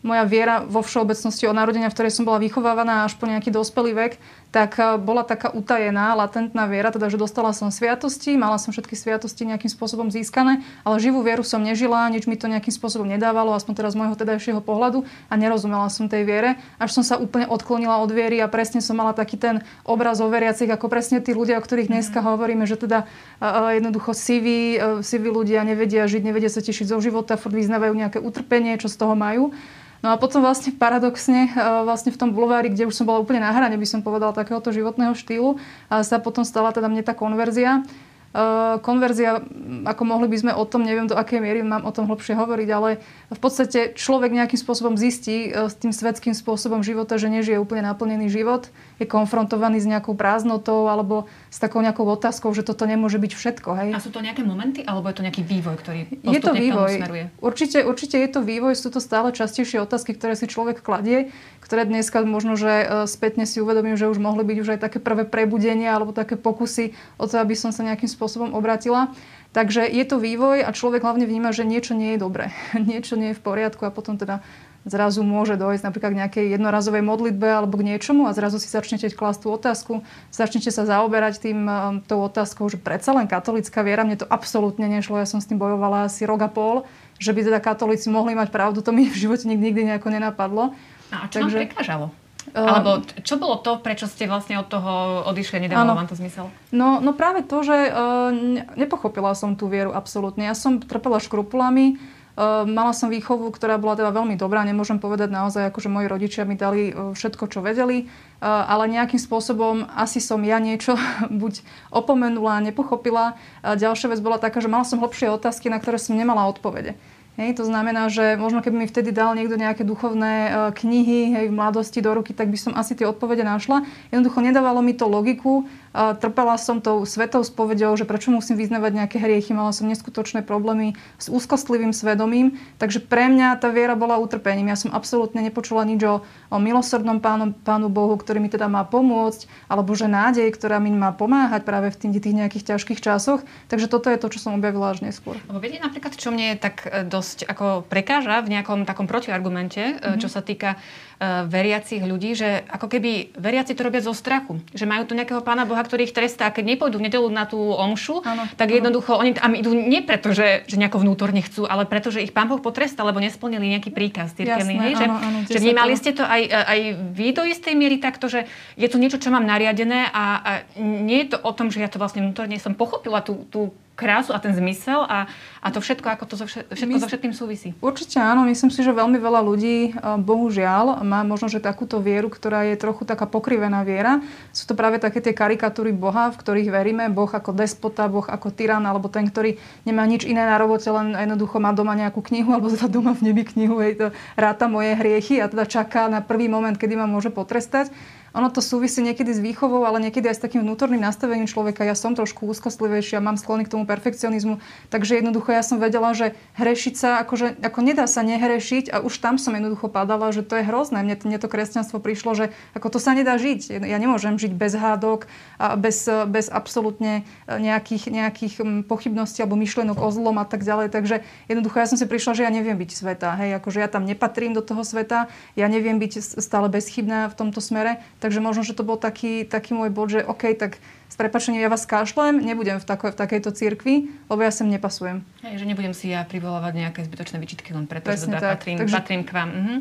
moja 0.00 0.24
viera 0.24 0.64
vo 0.64 0.80
všeobecnosti 0.80 1.44
od 1.44 1.56
narodenia, 1.56 1.92
v 1.92 1.96
ktorej 1.96 2.12
som 2.16 2.24
bola 2.24 2.40
vychovávaná 2.40 3.04
až 3.04 3.20
po 3.20 3.28
nejaký 3.28 3.52
dospelý 3.52 3.92
vek, 3.92 4.12
tak 4.50 4.78
eh, 4.78 4.98
bola 4.98 5.22
taká 5.22 5.50
utajená, 5.50 6.14
latentná 6.18 6.66
viera, 6.66 6.90
teda 6.90 7.06
že 7.10 7.18
dostala 7.18 7.54
som 7.54 7.70
sviatosti, 7.70 8.34
mala 8.34 8.58
som 8.58 8.74
všetky 8.74 8.98
sviatosti 8.98 9.46
nejakým 9.46 9.70
spôsobom 9.70 10.10
získané, 10.10 10.62
ale 10.82 10.96
živú 10.98 11.22
vieru 11.22 11.46
som 11.46 11.62
nežila, 11.62 12.10
nič 12.10 12.26
mi 12.26 12.34
to 12.34 12.50
nejakým 12.50 12.74
spôsobom 12.74 13.06
nedávalo, 13.06 13.54
aspoň 13.54 13.74
teraz 13.78 13.94
z 13.94 13.98
môjho 14.02 14.18
tedajšieho 14.18 14.60
pohľadu 14.60 15.06
a 15.30 15.34
nerozumela 15.38 15.86
som 15.88 16.10
tej 16.10 16.26
viere, 16.26 16.50
až 16.82 17.00
som 17.00 17.06
sa 17.06 17.16
úplne 17.16 17.46
odklonila 17.46 18.02
od 18.02 18.10
viery 18.10 18.42
a 18.42 18.50
presne 18.50 18.82
som 18.82 18.98
mala 18.98 19.14
taký 19.14 19.38
ten 19.38 19.62
obraz 19.86 20.18
o 20.18 20.26
veriacich, 20.26 20.68
ako 20.68 20.90
presne 20.90 21.22
tí 21.22 21.30
ľudia, 21.30 21.58
o 21.58 21.64
ktorých 21.64 21.88
dneska 21.88 22.18
mm. 22.20 22.26
hovoríme, 22.26 22.64
že 22.66 22.76
teda 22.76 23.06
uh, 23.38 23.72
jednoducho 23.74 24.12
siví, 24.12 24.76
siví 25.06 25.30
ľudia 25.30 25.62
nevedia 25.62 26.04
žiť, 26.10 26.22
nevedia 26.26 26.50
sa 26.50 26.60
tešiť 26.60 26.90
zo 26.90 26.98
života, 26.98 27.38
furt 27.38 27.54
vyznávajú 27.54 27.94
nejaké 27.94 28.18
utrpenie, 28.18 28.74
čo 28.82 28.90
z 28.90 28.96
toho 28.98 29.14
majú. 29.14 29.54
No 30.00 30.12
a 30.12 30.16
potom 30.16 30.40
vlastne 30.40 30.72
paradoxne 30.72 31.52
e, 31.52 31.60
vlastne 31.84 32.08
v 32.08 32.20
tom 32.20 32.30
bulvári, 32.32 32.72
kde 32.72 32.88
už 32.88 32.96
som 32.96 33.04
bola 33.04 33.20
úplne 33.20 33.44
na 33.44 33.52
hrane, 33.52 33.76
by 33.76 33.86
som 33.88 34.00
povedala, 34.00 34.32
takéhoto 34.32 34.72
životného 34.72 35.12
štýlu, 35.12 35.60
sa 35.90 36.16
potom 36.18 36.40
stala 36.42 36.72
teda 36.72 36.88
mne 36.88 37.04
tá 37.04 37.12
konverzia. 37.12 37.84
Eh, 38.30 38.78
konverzia, 38.86 39.42
ako 39.90 40.02
mohli 40.06 40.30
by 40.30 40.38
sme 40.38 40.52
o 40.54 40.62
tom, 40.62 40.86
neviem 40.86 41.10
do 41.10 41.18
akej 41.18 41.42
miery 41.42 41.66
mám 41.66 41.82
o 41.82 41.90
tom 41.90 42.06
hlbšie 42.06 42.38
hovoriť, 42.38 42.68
ale 42.70 43.02
v 43.26 43.40
podstate 43.42 43.90
človek 43.98 44.30
nejakým 44.30 44.54
spôsobom 44.54 44.94
zistí 44.94 45.50
eh, 45.50 45.66
s 45.66 45.74
tým 45.74 45.90
svetským 45.90 46.30
spôsobom 46.30 46.78
života, 46.86 47.18
že 47.18 47.26
nežije 47.26 47.58
úplne 47.58 47.90
naplnený 47.90 48.30
život, 48.30 48.70
je 49.02 49.06
konfrontovaný 49.10 49.82
s 49.82 49.90
nejakou 49.90 50.14
prázdnotou 50.14 50.86
alebo 50.86 51.26
s 51.50 51.58
takou 51.58 51.82
nejakou 51.82 52.06
otázkou, 52.06 52.54
že 52.54 52.62
toto 52.62 52.86
nemôže 52.86 53.18
byť 53.18 53.32
všetko. 53.34 53.70
Hej? 53.74 53.90
A 53.90 53.98
sú 53.98 54.14
to 54.14 54.22
nejaké 54.22 54.46
momenty 54.46 54.86
alebo 54.86 55.10
je 55.10 55.18
to 55.18 55.26
nejaký 55.26 55.42
vývoj, 55.42 55.74
ktorý 55.82 55.98
je 56.22 56.38
to 56.38 56.54
vývoj. 56.54 57.02
smeruje? 57.02 57.24
Určite, 57.42 57.82
určite 57.82 58.14
je 58.14 58.30
to 58.30 58.46
vývoj, 58.46 58.78
sú 58.78 58.94
to 58.94 59.02
stále 59.02 59.34
častejšie 59.34 59.82
otázky, 59.82 60.14
ktoré 60.14 60.38
si 60.38 60.46
človek 60.46 60.86
kladie, 60.86 61.34
ktoré 61.66 61.82
dneska 61.82 62.22
možno, 62.22 62.54
že 62.54 62.86
eh, 62.86 63.10
spätne 63.10 63.42
si 63.42 63.58
uvedomím, 63.58 63.98
že 63.98 64.06
už 64.06 64.22
mohli 64.22 64.46
byť 64.46 64.58
už 64.62 64.68
aj 64.78 64.80
také 64.86 65.02
prvé 65.02 65.26
prebudenia 65.26 65.98
alebo 65.98 66.14
také 66.14 66.38
pokusy 66.38 66.94
o 67.18 67.26
to, 67.26 67.42
aby 67.42 67.58
som 67.58 67.74
sa 67.74 67.82
nejakým 67.82 68.19
spôsobom 68.20 68.52
obratila. 68.52 69.08
Takže 69.50 69.88
je 69.88 70.04
to 70.06 70.20
vývoj 70.20 70.62
a 70.62 70.70
človek 70.70 71.02
hlavne 71.02 71.26
vníma, 71.26 71.50
že 71.50 71.66
niečo 71.66 71.96
nie 71.96 72.14
je 72.14 72.22
dobré, 72.22 72.52
niečo 72.76 73.16
nie 73.16 73.32
je 73.32 73.38
v 73.38 73.42
poriadku 73.42 73.88
a 73.88 73.94
potom 73.94 74.20
teda 74.20 74.44
zrazu 74.84 75.20
môže 75.20 75.60
dojsť 75.60 75.84
napríklad 75.84 76.12
k 76.16 76.20
nejakej 76.24 76.44
jednorazovej 76.56 77.04
modlitbe 77.04 77.44
alebo 77.44 77.76
k 77.76 77.92
niečomu 77.92 78.24
a 78.24 78.32
zrazu 78.32 78.56
si 78.56 78.70
začnete 78.70 79.12
klásť 79.12 79.44
tú 79.44 79.48
otázku, 79.52 79.92
začnete 80.32 80.72
sa 80.72 80.88
zaoberať 80.88 81.50
tým, 81.50 81.58
um, 81.68 82.00
tou 82.00 82.24
otázkou, 82.24 82.64
že 82.72 82.80
predsa 82.80 83.12
len 83.12 83.28
katolická 83.28 83.84
viera, 83.84 84.08
mne 84.08 84.24
to 84.24 84.26
absolútne 84.28 84.88
nešlo, 84.88 85.20
ja 85.20 85.28
som 85.28 85.42
s 85.42 85.48
tým 85.48 85.60
bojovala 85.60 86.08
asi 86.08 86.24
rok 86.24 86.40
a 86.40 86.50
pol, 86.50 86.88
že 87.20 87.36
by 87.36 87.44
teda 87.44 87.60
katolíci 87.60 88.08
mohli 88.08 88.32
mať 88.32 88.48
pravdu, 88.48 88.80
to 88.80 88.94
mi 88.96 89.04
v 89.04 89.16
živote 89.20 89.44
nikdy, 89.44 89.68
nikdy 89.68 89.82
nejako 89.92 90.08
nenapadlo. 90.08 90.72
A 91.12 91.28
čo 91.28 91.44
Takže, 91.44 91.58
vám 91.58 91.66
prekážalo? 91.68 92.06
Uh, 92.50 92.66
Alebo 92.66 93.06
čo 93.22 93.38
bolo 93.38 93.62
to, 93.62 93.78
prečo 93.78 94.10
ste 94.10 94.26
vlastne 94.26 94.58
od 94.58 94.66
toho 94.66 95.22
odišli 95.30 95.62
a 95.62 95.64
nedávalo 95.70 95.94
vám 95.94 96.10
to 96.10 96.18
zmysel? 96.18 96.50
No, 96.74 96.98
no 96.98 97.14
práve 97.14 97.46
to, 97.46 97.62
že 97.62 97.90
uh, 97.90 98.34
nepochopila 98.74 99.38
som 99.38 99.54
tú 99.54 99.70
vieru 99.70 99.94
absolútne. 99.94 100.50
Ja 100.50 100.58
som 100.58 100.82
trpela 100.82 101.22
škrupulami, 101.22 101.94
uh, 101.94 102.66
mala 102.66 102.90
som 102.90 103.06
výchovu, 103.06 103.54
ktorá 103.54 103.78
bola 103.78 103.94
teda 103.94 104.10
veľmi 104.10 104.34
dobrá. 104.34 104.66
Nemôžem 104.66 104.98
povedať 104.98 105.30
naozaj, 105.30 105.70
ako 105.70 105.78
že 105.78 105.94
moji 105.94 106.06
rodičia 106.10 106.42
mi 106.42 106.58
dali 106.58 106.90
všetko, 106.90 107.46
čo 107.46 107.62
vedeli, 107.62 108.10
ale 108.42 108.90
nejakým 108.90 109.20
spôsobom 109.20 109.86
asi 109.94 110.18
som 110.18 110.42
ja 110.42 110.58
niečo 110.58 110.98
buď 111.40 111.62
opomenula, 111.94 112.64
nepochopila. 112.66 113.38
Ďalšia 113.62 114.10
vec 114.10 114.20
bola 114.24 114.42
taká, 114.42 114.58
že 114.58 114.66
mala 114.66 114.82
som 114.82 114.98
hlbšie 114.98 115.30
otázky, 115.30 115.70
na 115.70 115.78
ktoré 115.78 116.02
som 116.02 116.18
nemala 116.18 116.50
odpovede. 116.50 116.98
Hej, 117.40 117.56
to 117.56 117.64
znamená, 117.64 118.12
že 118.12 118.36
možno 118.36 118.60
keby 118.60 118.84
mi 118.84 118.86
vtedy 118.86 119.16
dal 119.16 119.32
niekto 119.32 119.56
nejaké 119.56 119.80
duchovné 119.80 120.34
uh, 120.52 120.52
knihy 120.76 121.32
hej, 121.32 121.46
v 121.48 121.56
mladosti 121.56 122.04
do 122.04 122.12
ruky, 122.12 122.36
tak 122.36 122.52
by 122.52 122.58
som 122.60 122.76
asi 122.76 122.92
tie 122.92 123.08
odpovede 123.08 123.40
našla. 123.40 123.80
Jednoducho 124.12 124.44
nedávalo 124.44 124.84
mi 124.84 124.92
to 124.92 125.08
logiku 125.08 125.64
trpela 125.92 126.54
som 126.54 126.78
tou 126.78 127.02
svetou 127.02 127.42
spovedou, 127.42 127.98
že 127.98 128.06
prečo 128.06 128.30
musím 128.30 128.54
vyznávať 128.54 128.92
nejaké 128.94 129.16
hriechy, 129.18 129.50
mala 129.50 129.74
som 129.74 129.90
neskutočné 129.90 130.46
problémy 130.46 130.94
s 131.18 131.26
úzkostlivým 131.26 131.90
svedomím, 131.90 132.62
takže 132.78 133.02
pre 133.02 133.26
mňa 133.26 133.58
tá 133.58 133.74
viera 133.74 133.98
bola 133.98 134.22
utrpením. 134.22 134.70
Ja 134.70 134.78
som 134.78 134.94
absolútne 134.94 135.42
nepočula 135.42 135.82
nič 135.82 136.02
o, 136.06 136.22
o 136.22 136.56
milosrdnom 136.62 137.18
pánu, 137.18 137.58
pánu 137.66 137.90
Bohu, 137.90 138.14
ktorý 138.14 138.38
mi 138.38 138.46
teda 138.46 138.70
má 138.70 138.86
pomôcť, 138.86 139.50
alebo 139.66 139.90
že 139.98 140.06
nádej, 140.06 140.46
ktorá 140.54 140.78
mi 140.78 140.94
má 140.94 141.10
pomáhať 141.10 141.66
práve 141.66 141.90
v 141.90 141.98
tých, 141.98 142.22
tých 142.22 142.38
nejakých 142.38 142.64
ťažkých 142.74 143.00
časoch. 143.02 143.42
Takže 143.66 143.90
toto 143.90 144.06
je 144.14 144.18
to, 144.22 144.30
čo 144.30 144.38
som 144.38 144.54
objavila 144.54 144.94
až 144.94 145.02
neskôr. 145.02 145.34
Lebo 145.50 145.58
viete 145.58 145.82
napríklad, 145.82 146.14
čo 146.14 146.30
mne 146.30 146.54
tak 146.54 146.86
e, 146.86 147.02
dosť 147.02 147.50
ako 147.50 147.82
prekáža 147.90 148.38
v 148.46 148.54
nejakom 148.54 148.86
takom 148.86 149.10
protiargumente, 149.10 149.98
mm-hmm. 149.98 150.18
čo 150.22 150.30
sa 150.30 150.38
týka 150.38 150.78
veriacich 151.20 152.00
ľudí, 152.00 152.32
že 152.32 152.64
ako 152.64 152.88
keby 152.88 153.36
veriaci 153.36 153.76
to 153.76 153.84
robia 153.84 154.00
zo 154.00 154.16
strachu, 154.16 154.56
že 154.72 154.88
majú 154.88 155.04
tu 155.04 155.12
nejakého 155.12 155.44
pána 155.44 155.68
Boha, 155.68 155.84
ktorý 155.84 156.08
ich 156.08 156.16
trestá, 156.16 156.48
keď 156.48 156.64
nepôjdu 156.72 156.96
v 156.96 157.12
nedelu 157.12 157.28
na 157.28 157.44
tú 157.44 157.60
omšu, 157.60 158.24
ano, 158.24 158.48
tak 158.56 158.72
jednoducho 158.72 159.20
oni 159.20 159.36
tam 159.36 159.52
idú 159.52 159.76
nie 159.76 160.00
preto, 160.00 160.32
že, 160.32 160.64
že 160.64 160.80
nejako 160.80 161.04
vnútorne 161.04 161.44
chcú, 161.44 161.68
ale 161.68 161.84
preto, 161.84 162.08
že 162.08 162.24
ich 162.24 162.32
pán 162.32 162.48
Boh 162.48 162.56
potrestá, 162.64 163.04
lebo 163.04 163.20
nesplnili 163.20 163.68
nejaký 163.76 163.92
príkaz 163.92 164.32
cirkevný. 164.32 164.80
Hej, 164.80 164.94
že, 164.96 165.06
áno, 165.12 165.16
áno, 165.20 165.38
že 165.44 165.60
vnímali 165.60 165.92
ste 166.00 166.16
to 166.16 166.24
aj, 166.24 166.42
aj 166.48 166.80
vy 167.12 167.36
do 167.36 167.44
istej 167.44 167.76
miery 167.76 168.00
takto, 168.00 168.32
že 168.32 168.48
je 168.80 168.88
to 168.88 168.96
niečo, 168.96 169.20
čo 169.20 169.28
mám 169.28 169.44
nariadené 169.44 170.08
a, 170.08 170.24
a 170.40 170.50
nie 170.80 171.28
je 171.28 171.36
to 171.36 171.38
o 171.44 171.52
tom, 171.52 171.68
že 171.68 171.84
ja 171.84 171.92
to 171.92 172.00
vlastne 172.00 172.24
vnútorne 172.24 172.56
som 172.56 172.72
pochopila 172.72 173.20
tú, 173.20 173.44
tú 173.52 173.76
krásu 174.00 174.32
a 174.32 174.40
ten 174.40 174.56
zmysel 174.56 175.04
a, 175.04 175.28
a 175.60 175.68
to 175.68 175.84
všetko, 175.84 176.08
ako 176.08 176.24
to 176.24 176.34
so 176.40 176.48
všetko 176.48 176.72
My, 176.88 176.96
so 176.96 177.12
všetkým 177.12 177.36
súvisí. 177.36 177.76
Určite 177.84 178.16
áno, 178.16 178.48
myslím 178.48 178.72
si, 178.72 178.80
že 178.80 178.96
veľmi 178.96 179.20
veľa 179.20 179.44
ľudí, 179.44 179.92
e, 179.92 180.16
bohužiaľ, 180.16 181.04
má 181.04 181.20
možno, 181.20 181.52
že 181.52 181.60
takúto 181.60 182.00
vieru, 182.00 182.32
ktorá 182.32 182.64
je 182.72 182.80
trochu 182.80 183.04
taká 183.04 183.28
pokrivená 183.28 183.84
viera. 183.84 184.24
Sú 184.56 184.64
to 184.64 184.72
práve 184.72 184.96
také 184.96 185.20
tie 185.20 185.36
karikatúry 185.36 185.92
Boha, 185.92 186.32
v 186.32 186.40
ktorých 186.40 186.72
veríme. 186.72 187.04
Boh 187.12 187.28
ako 187.28 187.52
despota, 187.52 188.08
Boh 188.08 188.24
ako 188.24 188.48
tyran, 188.48 188.88
alebo 188.88 189.12
ten, 189.12 189.28
ktorý 189.28 189.60
nemá 189.84 190.08
nič 190.08 190.24
iné 190.24 190.48
na 190.48 190.56
robote, 190.56 190.88
len 190.88 191.12
jednoducho 191.12 191.60
má 191.60 191.76
doma 191.76 191.92
nejakú 191.92 192.24
knihu, 192.24 192.56
alebo 192.56 192.72
teda 192.72 192.88
doma 192.88 193.12
v 193.12 193.28
nebi 193.28 193.44
knihu, 193.44 193.76
hej, 193.84 194.00
to 194.00 194.06
ráta 194.40 194.70
moje 194.70 194.96
hriechy 194.96 195.42
a 195.42 195.50
teda 195.50 195.68
čaká 195.68 196.08
na 196.08 196.24
prvý 196.24 196.48
moment, 196.48 196.72
kedy 196.78 196.96
ma 196.96 197.04
môže 197.04 197.28
potrestať. 197.28 197.92
Ono 198.34 198.46
to 198.50 198.62
súvisí 198.62 199.02
niekedy 199.02 199.34
s 199.34 199.42
výchovou, 199.42 199.82
ale 199.82 199.98
niekedy 199.98 200.30
aj 200.30 200.38
s 200.38 200.44
takým 200.44 200.62
vnútorným 200.62 201.02
nastavením 201.02 201.50
človeka. 201.50 201.82
Ja 201.82 201.98
som 201.98 202.14
trošku 202.14 202.46
úzkostlivejšia, 202.46 203.18
mám 203.18 203.34
sklony 203.34 203.66
k 203.66 203.72
tomu 203.74 203.84
perfekcionizmu, 203.90 204.62
takže 204.86 205.18
jednoducho 205.18 205.50
ja 205.50 205.66
som 205.66 205.82
vedela, 205.82 206.14
že 206.14 206.38
hrešiť 206.54 206.94
sa, 206.94 207.18
akože, 207.26 207.58
ako 207.58 207.78
nedá 207.82 208.06
sa 208.06 208.22
nehrešiť 208.22 208.94
a 208.94 209.02
už 209.02 209.18
tam 209.18 209.34
som 209.34 209.50
jednoducho 209.54 209.90
padala, 209.90 210.30
že 210.30 210.46
to 210.46 210.58
je 210.58 210.64
hrozné. 210.66 211.02
Mne, 211.02 211.18
mne 211.26 211.38
to 211.42 211.50
kresťanstvo 211.50 211.98
prišlo, 211.98 212.38
že 212.38 212.44
ako 212.78 212.94
to 212.94 212.98
sa 213.02 213.18
nedá 213.18 213.34
žiť. 213.34 213.82
Ja 213.82 213.98
nemôžem 213.98 214.38
žiť 214.38 214.54
bez 214.54 214.78
hádok 214.78 215.26
a 215.58 215.74
bez, 215.74 216.06
bez 216.30 216.46
absolútne 216.46 217.26
nejakých, 217.50 218.14
nejakých 218.14 218.54
pochybností 218.86 219.42
alebo 219.42 219.58
myšlienok 219.58 219.98
o 219.98 220.08
zlom 220.14 220.38
a 220.38 220.46
tak 220.46 220.62
ďalej. 220.62 220.94
Takže 220.94 221.26
jednoducho 221.50 221.76
ja 221.82 221.86
som 221.90 221.98
si 221.98 222.06
prišla, 222.06 222.38
že 222.38 222.42
ja 222.46 222.50
neviem 222.54 222.78
byť 222.78 222.90
sveta. 222.94 223.34
Hej, 223.42 223.58
akože 223.58 223.82
ja 223.82 223.88
tam 223.90 224.06
nepatrím 224.06 224.54
do 224.54 224.62
toho 224.62 224.86
sveta, 224.86 225.26
ja 225.58 225.66
neviem 225.66 225.98
byť 225.98 226.38
stále 226.38 226.70
bezchybná 226.70 227.26
v 227.30 227.34
tomto 227.34 227.58
smere 227.58 227.98
Takže 228.20 228.38
možno, 228.44 228.62
že 228.62 228.76
to 228.76 228.84
bol 228.84 229.00
taký, 229.00 229.48
taký 229.48 229.72
môj 229.72 229.88
bod, 229.88 230.12
že 230.12 230.20
OK, 230.20 230.52
tak 230.52 230.76
s 231.08 231.16
prepačením 231.16 231.64
ja 231.64 231.72
vás 231.72 231.88
kašlem, 231.88 232.36
nebudem 232.36 232.76
v, 232.76 232.84
tako, 232.84 233.10
v 233.10 233.16
takejto 233.16 233.50
cirkvi, 233.56 234.12
lebo 234.28 234.40
ja 234.44 234.52
sem 234.52 234.68
nepasujem. 234.68 235.24
Hej, 235.40 235.64
že 235.64 235.66
nebudem 235.66 235.96
si 235.96 236.12
ja 236.12 236.22
privolávať 236.28 236.72
nejaké 236.76 237.00
zbytočné 237.08 237.40
vyčitky 237.40 237.72
len 237.72 237.88
preto, 237.88 238.12
Presne 238.12 238.36
že 238.36 238.44
teda 238.44 238.48
patrím, 238.54 238.76
Takže, 238.76 238.94
patrím 238.94 239.22
k 239.24 239.30
vám. 239.32 239.50
Mhm. 239.50 239.76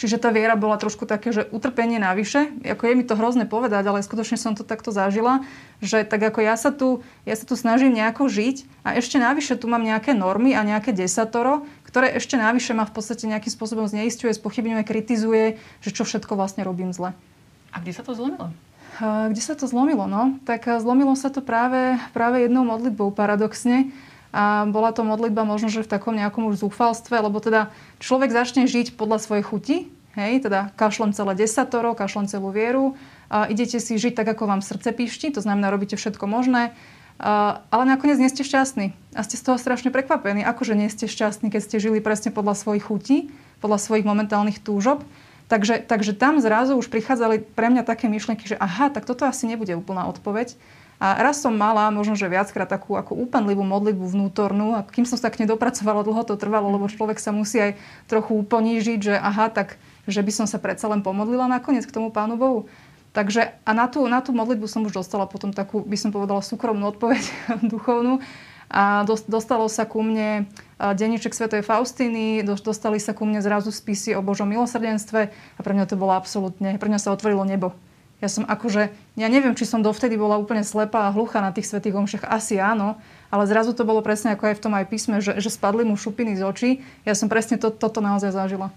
Čiže 0.00 0.18
tá 0.18 0.34
viera 0.34 0.58
bola 0.58 0.80
trošku 0.80 1.06
také, 1.06 1.30
že 1.30 1.46
utrpenie 1.52 2.00
navyše. 2.00 2.50
Ako 2.64 2.90
je 2.90 2.94
mi 2.98 3.04
to 3.06 3.14
hrozné 3.14 3.46
povedať, 3.46 3.86
ale 3.86 4.02
skutočne 4.02 4.34
som 4.34 4.56
to 4.56 4.66
takto 4.66 4.90
zažila, 4.90 5.46
že 5.84 6.02
tak 6.02 6.18
ako 6.18 6.42
ja 6.42 6.58
sa 6.58 6.74
tu, 6.74 7.06
ja 7.22 7.38
sa 7.38 7.46
tu 7.46 7.54
snažím 7.54 7.94
nejako 7.94 8.26
žiť 8.26 8.66
a 8.82 8.98
ešte 8.98 9.22
navyše 9.22 9.54
tu 9.54 9.70
mám 9.70 9.84
nejaké 9.84 10.16
normy 10.16 10.58
a 10.58 10.66
nejaké 10.66 10.90
desatoro, 10.90 11.68
ktoré 11.86 12.18
ešte 12.18 12.34
navyše 12.40 12.72
ma 12.74 12.82
v 12.82 12.94
podstate 12.98 13.30
nejakým 13.30 13.52
spôsobom 13.52 13.86
zneistuje, 13.86 14.32
spochybňuje, 14.34 14.82
kritizuje, 14.82 15.60
že 15.84 15.90
čo 15.94 16.02
všetko 16.02 16.34
vlastne 16.34 16.64
robím 16.66 16.90
zle. 16.90 17.14
A 17.72 17.80
kde 17.80 17.92
sa 17.96 18.04
to 18.04 18.12
zlomilo? 18.12 18.52
Kde 19.02 19.42
sa 19.42 19.56
to 19.56 19.64
zlomilo? 19.64 20.04
No? 20.04 20.36
Tak 20.44 20.68
zlomilo 20.78 21.16
sa 21.16 21.32
to 21.32 21.40
práve, 21.40 21.96
práve 22.12 22.44
jednou 22.44 22.62
modlitbou 22.68 23.10
paradoxne. 23.10 23.88
A 24.32 24.64
bola 24.64 24.96
to 24.96 25.04
modlitba 25.04 25.44
možno, 25.44 25.68
že 25.68 25.84
v 25.84 25.92
takom 25.92 26.16
nejakom 26.16 26.48
už 26.48 26.64
zúfalstve, 26.64 27.20
lebo 27.20 27.36
teda 27.36 27.68
človek 28.00 28.32
začne 28.32 28.64
žiť 28.64 28.96
podľa 28.96 29.20
svojej 29.20 29.44
chuti, 29.44 29.76
hej, 30.16 30.40
teda 30.40 30.72
kašlem 30.72 31.12
celé 31.12 31.36
desatoro, 31.36 31.92
kašlem 31.92 32.24
celú 32.32 32.48
vieru, 32.48 32.96
a 33.28 33.44
idete 33.52 33.76
si 33.76 34.00
žiť 34.00 34.16
tak, 34.16 34.32
ako 34.32 34.48
vám 34.48 34.64
srdce 34.64 34.92
píšti, 34.96 35.32
to 35.36 35.44
znamená, 35.44 35.68
robíte 35.68 36.00
všetko 36.00 36.24
možné, 36.24 36.72
a, 37.20 37.60
ale 37.68 37.84
nakoniec 37.84 38.16
nie 38.16 38.32
ste 38.32 38.40
šťastní. 38.40 38.96
A 39.12 39.20
ste 39.20 39.36
z 39.36 39.44
toho 39.44 39.60
strašne 39.60 39.92
prekvapení. 39.92 40.40
Akože 40.40 40.72
nie 40.72 40.88
ste 40.88 41.04
šťastní, 41.04 41.52
keď 41.52 41.60
ste 41.68 41.76
žili 41.76 42.00
presne 42.00 42.32
podľa 42.32 42.56
svojich 42.56 42.88
chutí, 42.88 43.28
podľa 43.60 43.78
svojich 43.84 44.08
momentálnych 44.08 44.64
túžob. 44.64 45.04
Takže, 45.52 45.84
takže 45.84 46.16
tam 46.16 46.40
zrazu 46.40 46.80
už 46.80 46.88
prichádzali 46.88 47.44
pre 47.52 47.68
mňa 47.68 47.84
také 47.84 48.08
myšlienky, 48.08 48.48
že 48.48 48.56
aha, 48.56 48.88
tak 48.88 49.04
toto 49.04 49.28
asi 49.28 49.44
nebude 49.44 49.76
úplná 49.76 50.08
odpoveď. 50.08 50.56
A 50.96 51.20
raz 51.20 51.44
som 51.44 51.52
mala 51.52 51.92
možno, 51.92 52.16
že 52.16 52.24
viackrát 52.24 52.64
takú 52.64 52.96
ako 52.96 53.12
úpenlivú 53.20 53.60
modlitbu 53.60 54.00
vnútornú 54.00 54.72
a 54.72 54.80
kým 54.80 55.04
som 55.04 55.20
sa 55.20 55.28
k 55.28 55.44
nej 55.44 55.52
dopracovala, 55.52 56.08
dlho 56.08 56.24
to 56.24 56.40
trvalo, 56.40 56.72
lebo 56.72 56.88
človek 56.88 57.20
sa 57.20 57.36
musí 57.36 57.60
aj 57.60 57.76
trochu 58.08 58.32
ponížiť, 58.48 58.98
že 59.12 59.14
aha, 59.18 59.52
tak 59.52 59.76
že 60.08 60.24
by 60.24 60.32
som 60.32 60.46
sa 60.48 60.56
predsa 60.56 60.88
len 60.88 61.04
pomodlila 61.04 61.44
nakoniec 61.52 61.84
k 61.84 61.92
tomu 62.00 62.08
Pánu 62.08 62.40
Bohu. 62.40 62.64
Takže 63.12 63.52
a 63.68 63.70
na 63.76 63.92
tú, 63.92 64.08
na 64.08 64.24
tú 64.24 64.32
modlitbu 64.32 64.64
som 64.64 64.88
už 64.88 65.04
dostala 65.04 65.28
potom 65.28 65.52
takú, 65.52 65.84
by 65.84 66.00
som 66.00 66.16
povedala, 66.16 66.40
súkromnú 66.40 66.96
odpoveď 66.96 67.20
duchovnú. 67.76 68.24
A 68.72 69.04
dostalo 69.04 69.68
sa 69.68 69.84
ku 69.84 70.00
mne 70.00 70.48
denníček 70.80 71.36
Svetej 71.36 71.60
Faustiny, 71.60 72.40
dostali 72.40 72.96
sa 72.96 73.12
ku 73.12 73.28
mne 73.28 73.44
zrazu 73.44 73.68
spisy 73.68 74.16
o 74.16 74.24
Božom 74.24 74.48
milosrdenstve 74.48 75.28
a 75.28 75.60
pre 75.60 75.76
mňa 75.76 75.92
to 75.92 76.00
bolo 76.00 76.16
absolútne, 76.16 76.80
pre 76.80 76.88
mňa 76.88 77.00
sa 77.04 77.12
otvorilo 77.12 77.44
nebo. 77.44 77.76
Ja 78.24 78.32
som 78.32 78.46
akože, 78.48 78.94
ja 79.18 79.28
neviem, 79.28 79.52
či 79.52 79.66
som 79.66 79.82
dovtedy 79.82 80.14
bola 80.14 80.38
úplne 80.38 80.62
slepá 80.62 81.10
a 81.10 81.14
hluchá 81.14 81.42
na 81.42 81.50
tých 81.50 81.66
svetých 81.66 81.98
omšach, 81.98 82.24
asi 82.24 82.56
áno, 82.56 82.96
ale 83.34 83.50
zrazu 83.50 83.74
to 83.74 83.82
bolo 83.82 83.98
presne 83.98 84.38
ako 84.38 84.46
aj 84.46 84.56
v 84.56 84.62
tom 84.62 84.72
aj 84.78 84.86
písme, 84.88 85.18
že, 85.18 85.42
že 85.42 85.50
spadli 85.50 85.82
mu 85.82 85.98
šupiny 85.98 86.38
z 86.38 86.42
očí. 86.46 86.70
Ja 87.02 87.18
som 87.18 87.26
presne 87.26 87.58
to, 87.58 87.74
toto 87.74 87.98
naozaj 87.98 88.30
zažila. 88.30 88.70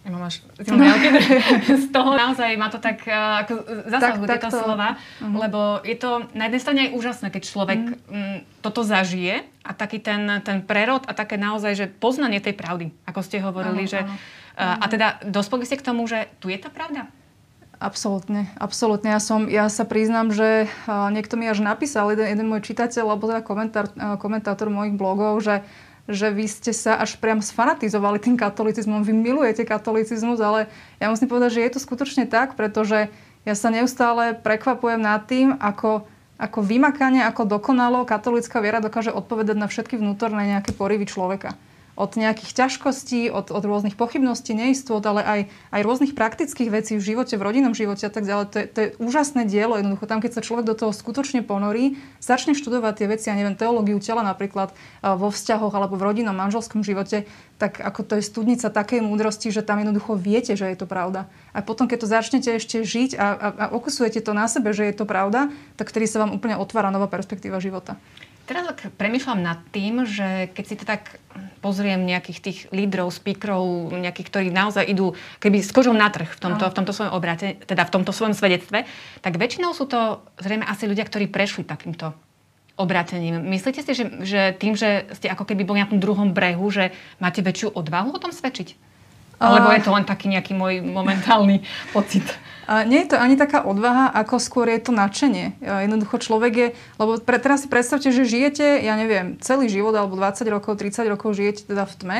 Až 0.00 0.40
no. 0.64 0.80
z 1.84 1.86
toho 1.92 2.16
naozaj 2.16 2.56
ma 2.56 2.72
to 2.72 2.80
tak 2.80 3.04
uh, 3.04 3.44
ako 3.44 3.52
zasahujú 3.84 4.24
tak, 4.24 4.40
tieto 4.40 4.48
to... 4.48 4.58
slova, 4.64 4.88
uh-huh. 4.96 5.36
lebo 5.36 5.60
je 5.84 5.96
to 6.00 6.24
na 6.32 6.48
jednej 6.48 6.60
strane 6.60 6.80
aj 6.88 6.90
úžasné, 6.96 7.26
keď 7.28 7.42
človek 7.44 7.80
uh-huh. 7.84 8.40
toto 8.64 8.80
zažije 8.80 9.44
a 9.60 9.70
taký 9.76 10.00
ten, 10.00 10.40
ten 10.40 10.64
prerod 10.64 11.04
a 11.04 11.12
také 11.12 11.36
naozaj, 11.36 11.72
že 11.76 11.86
poznanie 11.92 12.40
tej 12.40 12.56
pravdy, 12.56 12.96
ako 13.04 13.20
ste 13.20 13.44
hovorili, 13.44 13.84
uh-huh, 13.84 13.92
že 13.92 14.00
uh, 14.08 14.80
a 14.80 14.84
teda 14.88 15.20
dospeli 15.20 15.68
ste 15.68 15.76
k 15.76 15.84
tomu, 15.84 16.08
že 16.08 16.32
tu 16.40 16.48
je 16.48 16.56
tá 16.56 16.72
pravda? 16.72 17.04
Absolútne, 17.80 18.48
absolútne. 18.60 19.08
Ja, 19.08 19.20
som, 19.20 19.48
ja 19.48 19.68
sa 19.72 19.88
priznám, 19.88 20.32
že 20.32 20.68
uh, 20.68 21.08
niekto 21.12 21.40
mi 21.40 21.48
až 21.48 21.60
napísal, 21.60 22.12
jeden, 22.12 22.28
jeden 22.28 22.48
môj 22.48 22.60
čitateľ, 22.60 23.04
alebo 23.04 23.28
teda 23.28 23.40
komentár, 23.40 23.88
uh, 23.96 24.20
komentátor 24.20 24.72
mojich 24.72 24.96
blogov, 24.96 25.40
že 25.40 25.64
že 26.08 26.32
vy 26.32 26.46
ste 26.48 26.72
sa 26.72 26.96
až 26.96 27.20
priam 27.20 27.42
sfanatizovali 27.42 28.22
tým 28.22 28.36
katolicizmom, 28.38 29.04
vy 29.04 29.12
milujete 29.12 29.66
katolicizmus, 29.66 30.40
ale 30.40 30.70
ja 31.02 31.12
musím 31.12 31.28
povedať, 31.28 31.58
že 31.58 31.64
je 31.66 31.72
to 31.76 31.80
skutočne 31.80 32.24
tak, 32.30 32.56
pretože 32.56 33.12
ja 33.44 33.54
sa 33.56 33.72
neustále 33.72 34.36
prekvapujem 34.36 35.00
nad 35.00 35.24
tým, 35.24 35.56
ako, 35.56 36.04
ako 36.36 36.58
vymakanie, 36.60 37.24
ako 37.24 37.48
dokonalo 37.48 38.04
katolická 38.04 38.60
viera 38.60 38.84
dokáže 38.84 39.12
odpovedať 39.12 39.56
na 39.56 39.66
všetky 39.68 39.96
vnútorné 39.96 40.56
nejaké 40.56 40.76
porivy 40.76 41.08
človeka. 41.08 41.56
Od 42.00 42.16
nejakých 42.16 42.56
ťažkostí, 42.56 43.28
od, 43.28 43.52
od 43.52 43.60
rôznych 43.60 43.92
pochybností, 43.92 44.56
neistôt, 44.56 45.04
ale 45.04 45.20
aj, 45.20 45.40
aj 45.68 45.80
rôznych 45.84 46.16
praktických 46.16 46.72
vecí 46.72 46.96
v 46.96 47.04
živote, 47.04 47.36
v 47.36 47.44
rodinnom 47.44 47.76
živote 47.76 48.08
a 48.08 48.12
tak 48.12 48.24
ďalej. 48.24 48.44
To 48.48 48.56
je, 48.56 48.66
to 48.72 48.78
je 48.80 48.88
úžasné 48.96 49.44
dielo. 49.44 49.76
Jednoducho 49.76 50.08
tam, 50.08 50.24
keď 50.24 50.40
sa 50.40 50.42
človek 50.42 50.64
do 50.64 50.72
toho 50.72 50.96
skutočne 50.96 51.44
ponorí, 51.44 52.00
začne 52.24 52.56
študovať 52.56 53.04
tie 53.04 53.06
veci, 53.12 53.26
ja 53.28 53.36
neviem, 53.36 53.52
teológiu 53.52 54.00
tela 54.00 54.24
napríklad 54.24 54.72
vo 55.04 55.28
vzťahoch 55.28 55.76
alebo 55.76 56.00
v 56.00 56.08
rodinnom 56.08 56.32
manželskom 56.32 56.80
živote, 56.80 57.28
tak 57.60 57.76
ako 57.76 58.00
to 58.08 58.12
je 58.16 58.24
studnica 58.24 58.72
takej 58.72 59.04
múdrosti, 59.04 59.52
že 59.52 59.60
tam 59.60 59.84
jednoducho 59.84 60.16
viete, 60.16 60.56
že 60.56 60.64
je 60.72 60.80
to 60.80 60.88
pravda. 60.88 61.28
A 61.52 61.60
potom, 61.60 61.84
keď 61.84 61.98
to 62.00 62.08
začnete 62.08 62.50
ešte 62.56 62.80
žiť 62.80 63.20
a, 63.20 63.26
a, 63.36 63.48
a 63.52 63.64
okusujete 63.76 64.24
to 64.24 64.32
na 64.32 64.48
sebe, 64.48 64.72
že 64.72 64.88
je 64.88 64.96
to 64.96 65.04
pravda, 65.04 65.52
tak 65.76 65.92
vtedy 65.92 66.08
sa 66.08 66.24
vám 66.24 66.32
úplne 66.32 66.56
otvára 66.56 66.88
nová 66.88 67.04
perspektíva 67.04 67.60
života. 67.60 68.00
Teraz 68.50 68.66
tak 68.66 68.90
premyšľam 68.98 69.46
nad 69.46 69.62
tým, 69.70 70.02
že 70.02 70.50
keď 70.50 70.64
si 70.66 70.74
to 70.74 70.82
tak 70.82 71.22
pozriem 71.62 72.02
nejakých 72.02 72.38
tých 72.42 72.58
lídrov, 72.74 73.14
speakerov, 73.14 73.94
nejakých, 73.94 74.26
ktorí 74.26 74.48
naozaj 74.50 74.90
idú 74.90 75.14
keby 75.38 75.62
s 75.62 75.70
kožou 75.70 75.94
na 75.94 76.10
trh 76.10 76.26
v 76.26 76.40
tomto, 76.42 76.66
v 76.66 76.74
tomto 76.74 76.90
svojom 76.90 77.14
obrate, 77.14 77.62
teda 77.62 77.86
v 77.86 77.94
tomto 77.94 78.10
svojom 78.10 78.34
svedectve, 78.34 78.90
tak 79.22 79.38
väčšinou 79.38 79.70
sú 79.70 79.86
to 79.86 80.26
zrejme 80.42 80.66
asi 80.66 80.90
ľudia, 80.90 81.06
ktorí 81.06 81.30
prešli 81.30 81.62
takýmto 81.62 82.10
obratením. 82.74 83.38
Myslíte 83.38 83.86
si, 83.86 83.92
že, 83.94 84.04
že 84.26 84.40
tým, 84.58 84.74
že 84.74 85.06
ste 85.14 85.30
ako 85.30 85.46
keby 85.46 85.62
boli 85.62 85.78
na 85.78 85.86
tom 85.86 86.02
druhom 86.02 86.34
brehu, 86.34 86.74
že 86.74 86.90
máte 87.22 87.46
väčšiu 87.46 87.70
odvahu 87.78 88.10
o 88.10 88.18
tom 88.18 88.34
svedčiť? 88.34 88.89
Alebo 89.40 89.72
je 89.72 89.80
to 89.80 89.90
len 89.96 90.04
taký 90.04 90.28
nejaký 90.28 90.52
môj 90.52 90.84
momentálny 90.84 91.64
pocit? 91.96 92.24
A 92.70 92.86
nie 92.86 93.02
je 93.02 93.10
to 93.10 93.16
ani 93.18 93.34
taká 93.34 93.66
odvaha, 93.66 94.14
ako 94.14 94.38
skôr 94.38 94.70
je 94.70 94.78
to 94.78 94.94
nadšenie. 94.94 95.58
Jednoducho 95.58 96.22
človek 96.22 96.52
je, 96.54 96.68
lebo 97.02 97.18
pre, 97.18 97.42
teraz 97.42 97.66
si 97.66 97.68
predstavte, 97.72 98.14
že 98.14 98.22
žijete, 98.22 98.78
ja 98.86 98.94
neviem, 98.94 99.34
celý 99.42 99.66
život 99.66 99.90
alebo 99.98 100.14
20 100.14 100.46
rokov, 100.46 100.78
30 100.78 101.10
rokov 101.10 101.34
žijete 101.34 101.66
teda 101.66 101.82
v 101.82 101.94
tme 101.98 102.18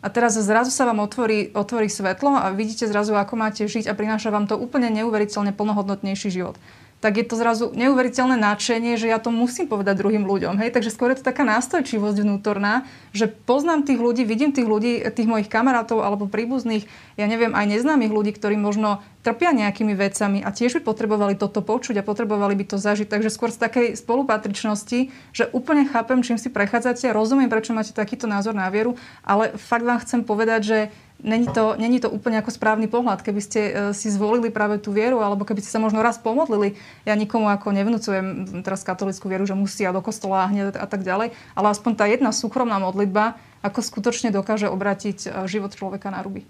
a 0.00 0.06
teraz 0.08 0.40
zrazu 0.40 0.72
sa 0.72 0.88
vám 0.88 1.04
otvorí, 1.04 1.52
otvorí 1.52 1.92
svetlo 1.92 2.34
a 2.34 2.50
vidíte 2.56 2.88
zrazu, 2.88 3.12
ako 3.12 3.36
máte 3.36 3.68
žiť 3.68 3.86
a 3.86 3.92
prináša 3.92 4.32
vám 4.32 4.48
to 4.48 4.56
úplne 4.56 4.88
neuveriteľne 4.90 5.52
plnohodnotnejší 5.52 6.32
život 6.32 6.56
tak 7.02 7.18
je 7.18 7.26
to 7.26 7.34
zrazu 7.34 7.74
neuveriteľné 7.74 8.38
nadšenie, 8.38 8.94
že 8.94 9.10
ja 9.10 9.18
to 9.18 9.34
musím 9.34 9.66
povedať 9.66 9.98
druhým 9.98 10.22
ľuďom. 10.22 10.54
Hej? 10.62 10.70
Takže 10.70 10.94
skôr 10.94 11.10
je 11.10 11.18
to 11.18 11.26
taká 11.26 11.42
nástojčivosť 11.42 12.22
vnútorná, 12.22 12.86
že 13.10 13.26
poznám 13.26 13.82
tých 13.82 13.98
ľudí, 13.98 14.22
vidím 14.22 14.54
tých 14.54 14.70
ľudí, 14.70 15.02
tých 15.10 15.26
mojich 15.26 15.50
kamarátov 15.50 15.98
alebo 15.98 16.30
príbuzných, 16.30 16.86
ja 17.18 17.26
neviem, 17.26 17.58
aj 17.58 17.66
neznámych 17.66 18.14
ľudí, 18.14 18.30
ktorí 18.38 18.54
možno 18.54 19.02
trpia 19.26 19.50
nejakými 19.50 19.98
vecami 19.98 20.46
a 20.46 20.54
tiež 20.54 20.78
by 20.78 20.82
potrebovali 20.86 21.34
toto 21.34 21.58
počuť 21.58 21.98
a 21.98 22.06
potrebovali 22.06 22.54
by 22.54 22.64
to 22.70 22.76
zažiť. 22.78 23.10
Takže 23.10 23.34
skôr 23.34 23.50
z 23.50 23.58
takej 23.58 23.86
spolupatričnosti, 23.98 25.10
že 25.34 25.44
úplne 25.50 25.90
chápem, 25.90 26.22
čím 26.22 26.38
si 26.38 26.54
prechádzate, 26.54 27.10
rozumiem, 27.10 27.50
prečo 27.50 27.74
máte 27.74 27.90
takýto 27.90 28.30
názor 28.30 28.54
na 28.54 28.70
vieru, 28.70 28.94
ale 29.26 29.58
fakt 29.58 29.82
vám 29.82 29.98
chcem 30.06 30.22
povedať, 30.22 30.60
že 30.62 30.78
Není 31.22 31.46
to, 31.54 31.78
není 31.78 32.02
to 32.02 32.10
úplne 32.10 32.42
ako 32.42 32.50
správny 32.50 32.90
pohľad. 32.90 33.22
Keby 33.22 33.40
ste 33.40 33.60
uh, 33.70 33.74
si 33.94 34.10
zvolili 34.10 34.50
práve 34.50 34.82
tú 34.82 34.90
vieru, 34.90 35.22
alebo 35.22 35.46
keby 35.46 35.62
ste 35.62 35.70
sa 35.70 35.78
možno 35.78 36.02
raz 36.02 36.18
pomodlili, 36.18 36.74
ja 37.06 37.14
nikomu 37.14 37.46
ako 37.46 37.70
nevnúcujem 37.70 38.26
teraz 38.66 38.82
katolickú 38.82 39.30
vieru, 39.30 39.46
že 39.46 39.54
musia 39.54 39.94
do 39.94 40.02
kostola 40.02 40.50
hneď 40.50 40.74
a 40.74 40.86
tak 40.90 41.06
ďalej, 41.06 41.30
ale 41.54 41.66
aspoň 41.70 41.92
tá 41.94 42.10
jedna 42.10 42.34
súkromná 42.34 42.82
modlitba, 42.82 43.38
ako 43.62 43.78
skutočne 43.86 44.34
dokáže 44.34 44.66
obratiť 44.66 45.18
uh, 45.30 45.46
život 45.46 45.70
človeka 45.70 46.10
na 46.10 46.26
ruby. 46.26 46.42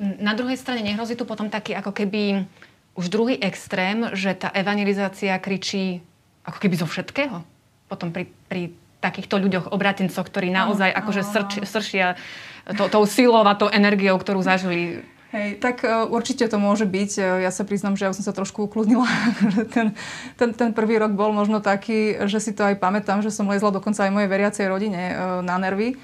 Na 0.00 0.36
druhej 0.36 0.60
strane 0.60 0.84
nehrozí 0.84 1.16
tu 1.16 1.24
potom 1.24 1.48
taký 1.48 1.72
ako 1.72 1.92
keby 1.92 2.44
už 3.00 3.08
druhý 3.08 3.40
extrém, 3.40 4.12
že 4.12 4.36
tá 4.36 4.52
evangelizácia 4.52 5.32
kričí 5.40 6.04
ako 6.44 6.58
keby 6.60 6.74
zo 6.76 6.84
všetkého. 6.84 7.40
Potom 7.88 8.12
pri, 8.12 8.28
pri 8.48 8.72
takýchto 9.00 9.40
ľuďoch, 9.40 9.72
obratencoch, 9.72 10.28
ktorí 10.28 10.52
naozaj 10.52 10.92
akože 10.92 11.22
srč, 11.24 11.50
sršia 11.64 12.20
to, 12.76 12.86
tou 12.92 13.04
silou 13.08 13.42
a 13.42 13.56
tou 13.56 13.72
energiou, 13.72 14.20
ktorú 14.20 14.44
zažili. 14.44 15.02
Hej, 15.30 15.62
tak 15.62 15.86
uh, 15.86 16.10
určite 16.10 16.42
to 16.50 16.58
môže 16.58 16.90
byť. 16.90 17.10
Uh, 17.16 17.24
ja 17.46 17.54
sa 17.54 17.62
priznam, 17.62 17.94
že 17.94 18.10
ja 18.10 18.10
som 18.10 18.26
sa 18.26 18.34
trošku 18.34 18.66
ukludnila. 18.66 19.06
ten, 19.74 19.94
ten, 20.34 20.50
ten 20.50 20.70
prvý 20.74 20.98
rok 20.98 21.14
bol 21.14 21.30
možno 21.30 21.62
taký, 21.62 22.18
že 22.26 22.42
si 22.42 22.50
to 22.50 22.66
aj 22.66 22.82
pamätám, 22.82 23.22
že 23.22 23.30
som 23.30 23.46
lezla 23.46 23.70
dokonca 23.70 24.02
aj 24.02 24.10
mojej 24.10 24.26
veriacej 24.26 24.66
rodine 24.66 25.02
uh, 25.14 25.38
na 25.40 25.54
nervy. 25.62 25.94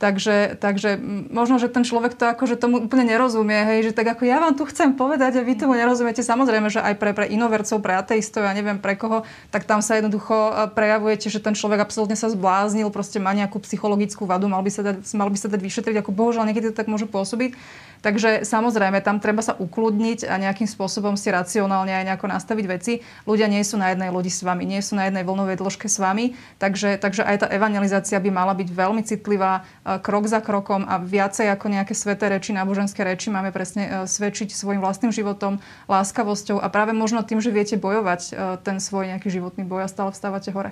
Takže, 0.00 0.56
takže 0.56 0.96
možno, 1.28 1.60
že 1.60 1.68
ten 1.68 1.84
človek 1.84 2.16
to 2.16 2.24
akože 2.24 2.56
tomu 2.56 2.80
úplne 2.80 3.04
nerozumie, 3.04 3.68
hej, 3.68 3.92
že 3.92 3.92
tak 3.92 4.08
ako 4.16 4.24
ja 4.24 4.40
vám 4.40 4.56
tu 4.56 4.64
chcem 4.64 4.96
povedať 4.96 5.36
a 5.36 5.44
vy 5.44 5.52
tomu 5.60 5.76
nerozumiete. 5.76 6.24
Samozrejme, 6.24 6.72
že 6.72 6.80
aj 6.80 6.96
pre, 6.96 7.12
pre 7.12 7.28
inovercov, 7.28 7.84
pre 7.84 8.00
ateistov, 8.00 8.48
ja 8.48 8.56
neviem 8.56 8.80
pre 8.80 8.96
koho, 8.96 9.28
tak 9.52 9.68
tam 9.68 9.84
sa 9.84 10.00
jednoducho 10.00 10.32
e, 10.32 10.52
prejavujete, 10.72 11.28
že 11.28 11.44
ten 11.44 11.52
človek 11.52 11.84
absolútne 11.84 12.16
sa 12.16 12.32
zbláznil, 12.32 12.88
proste 12.88 13.20
má 13.20 13.36
nejakú 13.36 13.60
psychologickú 13.60 14.24
vadu, 14.24 14.48
mal 14.48 14.64
by 14.64 14.72
sa 14.72 14.80
dať, 14.88 15.04
mal 15.12 15.28
by 15.28 15.36
sa 15.36 15.52
dať 15.52 15.60
vyšetriť, 15.60 16.00
ako 16.00 16.16
bohužiaľ 16.16 16.48
niekedy 16.48 16.72
to 16.72 16.80
tak 16.80 16.88
môže 16.88 17.04
pôsobiť. 17.04 17.52
Takže 18.00 18.48
samozrejme, 18.48 19.04
tam 19.04 19.20
treba 19.20 19.44
sa 19.44 19.52
ukludniť 19.52 20.24
a 20.24 20.40
nejakým 20.40 20.64
spôsobom 20.64 21.20
si 21.20 21.28
racionálne 21.28 21.92
aj 21.92 22.04
nejako 22.08 22.26
nastaviť 22.32 22.66
veci. 22.66 22.92
Ľudia 23.28 23.44
nie 23.44 23.60
sú 23.60 23.76
na 23.76 23.92
jednej 23.92 24.08
lodi 24.08 24.32
s 24.32 24.40
vami, 24.40 24.64
nie 24.64 24.80
sú 24.80 24.96
na 24.96 25.12
jednej 25.12 25.20
vlnovej 25.20 25.60
dĺžke 25.60 25.84
s 25.84 26.00
vami, 26.00 26.32
takže, 26.56 26.96
takže 26.96 27.28
aj 27.28 27.36
tá 27.44 27.46
evangelizácia 27.52 28.16
by 28.16 28.30
mala 28.32 28.56
byť 28.56 28.68
veľmi 28.72 29.04
citlivá, 29.04 29.60
e, 29.84 29.89
krok 29.98 30.30
za 30.30 30.38
krokom 30.38 30.86
a 30.86 31.02
viacej 31.02 31.50
ako 31.50 31.66
nejaké 31.66 31.98
sveté 31.98 32.30
reči, 32.30 32.54
náboženské 32.54 33.02
reči 33.02 33.32
máme 33.34 33.50
presne 33.50 33.82
e, 33.82 33.90
svedčiť 34.06 34.54
svojim 34.54 34.78
vlastným 34.78 35.10
životom, 35.10 35.58
láskavosťou 35.90 36.62
a 36.62 36.70
práve 36.70 36.94
možno 36.94 37.26
tým, 37.26 37.42
že 37.42 37.50
viete 37.50 37.74
bojovať 37.74 38.20
e, 38.30 38.32
ten 38.62 38.78
svoj 38.78 39.10
nejaký 39.10 39.26
životný 39.26 39.66
boj 39.66 39.88
a 39.88 39.90
stále 39.90 40.14
vstávate 40.14 40.54
hore. 40.54 40.70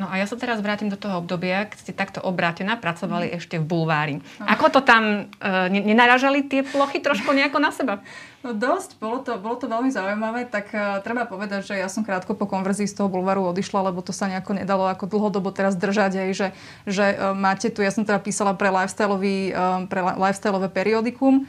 No 0.00 0.08
a 0.08 0.16
ja 0.16 0.24
sa 0.24 0.40
teraz 0.40 0.64
vrátim 0.64 0.88
do 0.88 0.96
toho 0.96 1.20
obdobia, 1.20 1.68
keď 1.68 1.76
ste 1.76 1.92
takto 1.92 2.24
obrátená 2.24 2.80
pracovali 2.80 3.28
mm. 3.28 3.36
ešte 3.36 3.60
v 3.60 3.68
bulvári. 3.68 4.16
No. 4.40 4.48
Ako 4.48 4.72
to 4.72 4.80
tam, 4.80 5.28
e, 5.36 5.68
nenaražali 5.68 6.40
tie 6.48 6.64
plochy 6.64 7.04
trošku 7.04 7.36
nejako 7.36 7.60
na 7.60 7.68
seba? 7.68 8.00
No 8.40 8.56
dosť, 8.56 8.96
bolo 8.96 9.20
to, 9.20 9.36
bolo 9.36 9.60
to 9.60 9.68
veľmi 9.68 9.92
zaujímavé, 9.92 10.48
tak 10.48 10.72
uh, 10.72 11.04
treba 11.04 11.28
povedať, 11.28 11.60
že 11.60 11.74
ja 11.76 11.92
som 11.92 12.00
krátko 12.00 12.32
po 12.32 12.48
konverzii 12.48 12.88
z 12.88 12.96
toho 12.96 13.12
bulvaru 13.12 13.44
odišla, 13.52 13.92
lebo 13.92 14.00
to 14.00 14.16
sa 14.16 14.32
nejako 14.32 14.56
nedalo 14.56 14.88
ako 14.88 15.04
dlhodobo 15.12 15.52
teraz 15.52 15.76
držať, 15.76 16.24
aj, 16.24 16.30
že, 16.32 16.48
že 16.88 17.04
uh, 17.20 17.36
máte 17.36 17.68
tu, 17.68 17.84
ja 17.84 17.92
som 17.92 18.00
teda 18.00 18.16
písala 18.16 18.56
pre, 18.56 18.72
lifestyleový, 18.72 19.52
uh, 19.52 19.84
pre 19.92 20.00
lifestyleové 20.00 20.72
periodikum 20.72 21.44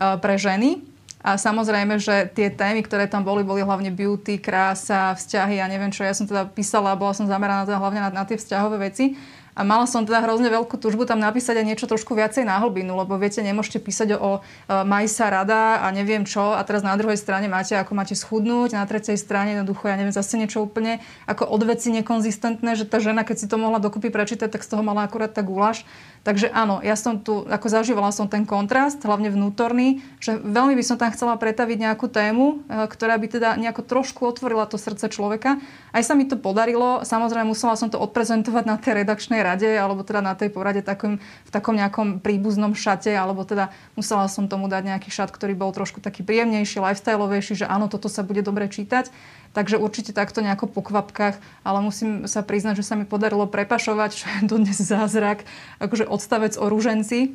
pre 0.00 0.40
ženy 0.40 0.80
a 1.20 1.36
samozrejme, 1.36 2.00
že 2.00 2.32
tie 2.32 2.48
témy, 2.48 2.80
ktoré 2.80 3.04
tam 3.04 3.20
boli, 3.20 3.44
boli 3.44 3.60
hlavne 3.60 3.92
beauty, 3.92 4.40
krása, 4.40 5.12
vzťahy 5.12 5.60
a 5.60 5.64
ja 5.64 5.66
neviem 5.68 5.92
čo. 5.92 6.00
Ja 6.00 6.16
som 6.16 6.24
teda 6.24 6.48
písala, 6.48 6.96
bola 6.96 7.12
som 7.12 7.28
zameraná 7.28 7.68
teda 7.68 7.76
hlavne 7.76 8.00
na, 8.00 8.08
na 8.08 8.24
tie 8.24 8.40
vzťahové 8.40 8.88
veci. 8.88 9.20
A 9.60 9.62
mala 9.62 9.84
som 9.84 10.08
teda 10.08 10.24
hrozne 10.24 10.48
veľkú 10.48 10.80
tužbu 10.80 11.04
tam 11.04 11.20
napísať 11.20 11.60
aj 11.60 11.66
niečo 11.68 11.84
trošku 11.84 12.16
viacej 12.16 12.48
na 12.48 12.56
hlbinu, 12.64 12.96
lebo 12.96 13.20
viete, 13.20 13.44
nemôžete 13.44 13.76
písať 13.76 14.16
o, 14.16 14.40
o 14.40 14.40
Majsa 14.88 15.28
rada 15.28 15.84
a 15.84 15.92
neviem 15.92 16.24
čo 16.24 16.56
a 16.56 16.64
teraz 16.64 16.80
na 16.80 16.96
druhej 16.96 17.20
strane 17.20 17.44
máte, 17.44 17.76
ako 17.76 17.92
máte 17.92 18.16
schudnúť, 18.16 18.72
na 18.72 18.88
tretej 18.88 19.20
strane 19.20 19.60
jednoducho, 19.60 19.92
ja 19.92 20.00
neviem, 20.00 20.16
zase 20.16 20.40
niečo 20.40 20.64
úplne 20.64 21.04
ako 21.28 21.44
od 21.44 21.60
veci 21.68 21.92
nekonzistentné, 21.92 22.72
že 22.72 22.88
tá 22.88 23.04
žena, 23.04 23.20
keď 23.20 23.36
si 23.36 23.46
to 23.52 23.60
mohla 23.60 23.76
dokopy 23.76 24.08
prečítať, 24.08 24.48
tak 24.48 24.64
z 24.64 24.72
toho 24.72 24.80
mala 24.80 25.04
akurát 25.04 25.28
tak 25.28 25.44
guláš. 25.44 25.84
Takže 26.20 26.52
áno, 26.52 26.84
ja 26.84 27.00
som 27.00 27.16
tu, 27.16 27.48
ako 27.48 27.66
zažívala 27.72 28.12
som 28.12 28.28
ten 28.28 28.44
kontrast, 28.44 29.00
hlavne 29.00 29.32
vnútorný, 29.32 30.04
že 30.20 30.36
veľmi 30.36 30.76
by 30.76 30.84
som 30.84 31.00
tam 31.00 31.08
chcela 31.16 31.32
pretaviť 31.40 31.80
nejakú 31.80 32.12
tému, 32.12 32.44
e, 32.68 32.84
ktorá 32.92 33.16
by 33.16 33.26
teda 33.40 33.48
nejako 33.56 33.80
trošku 33.88 34.28
otvorila 34.28 34.68
to 34.68 34.76
srdce 34.76 35.08
človeka. 35.08 35.56
Aj 35.96 36.02
sa 36.04 36.12
mi 36.12 36.28
to 36.28 36.36
podarilo, 36.36 37.08
samozrejme 37.08 37.48
musela 37.48 37.72
som 37.72 37.88
to 37.88 37.96
odprezentovať 37.96 38.64
na 38.68 38.76
tej 38.76 39.00
redakčnej 39.00 39.40
rade, 39.50 39.66
alebo 39.66 40.06
teda 40.06 40.22
na 40.22 40.38
tej 40.38 40.54
porade 40.54 40.86
takým, 40.86 41.18
v 41.18 41.50
takom 41.50 41.74
nejakom 41.74 42.22
príbuznom 42.22 42.78
šate, 42.78 43.10
alebo 43.10 43.42
teda 43.42 43.74
musela 43.98 44.30
som 44.30 44.46
tomu 44.46 44.70
dať 44.70 44.94
nejaký 44.94 45.10
šat, 45.10 45.34
ktorý 45.34 45.58
bol 45.58 45.74
trošku 45.74 45.98
taký 45.98 46.22
príjemnejší, 46.22 46.78
lifestyleovejší, 46.78 47.64
že 47.64 47.66
áno, 47.66 47.90
toto 47.90 48.06
sa 48.06 48.22
bude 48.22 48.46
dobre 48.46 48.70
čítať. 48.70 49.10
Takže 49.50 49.82
určite 49.82 50.14
takto 50.14 50.46
nejako 50.46 50.70
po 50.70 50.78
kvapkách, 50.78 51.42
ale 51.66 51.78
musím 51.82 52.30
sa 52.30 52.46
priznať, 52.46 52.78
že 52.80 52.86
sa 52.86 52.94
mi 52.94 53.02
podarilo 53.02 53.50
prepašovať, 53.50 54.10
čo 54.22 54.26
je 54.30 54.40
dodnes 54.46 54.78
zázrak, 54.78 55.42
akože 55.82 56.06
odstavec 56.06 56.54
o 56.54 56.70
rúženci, 56.70 57.34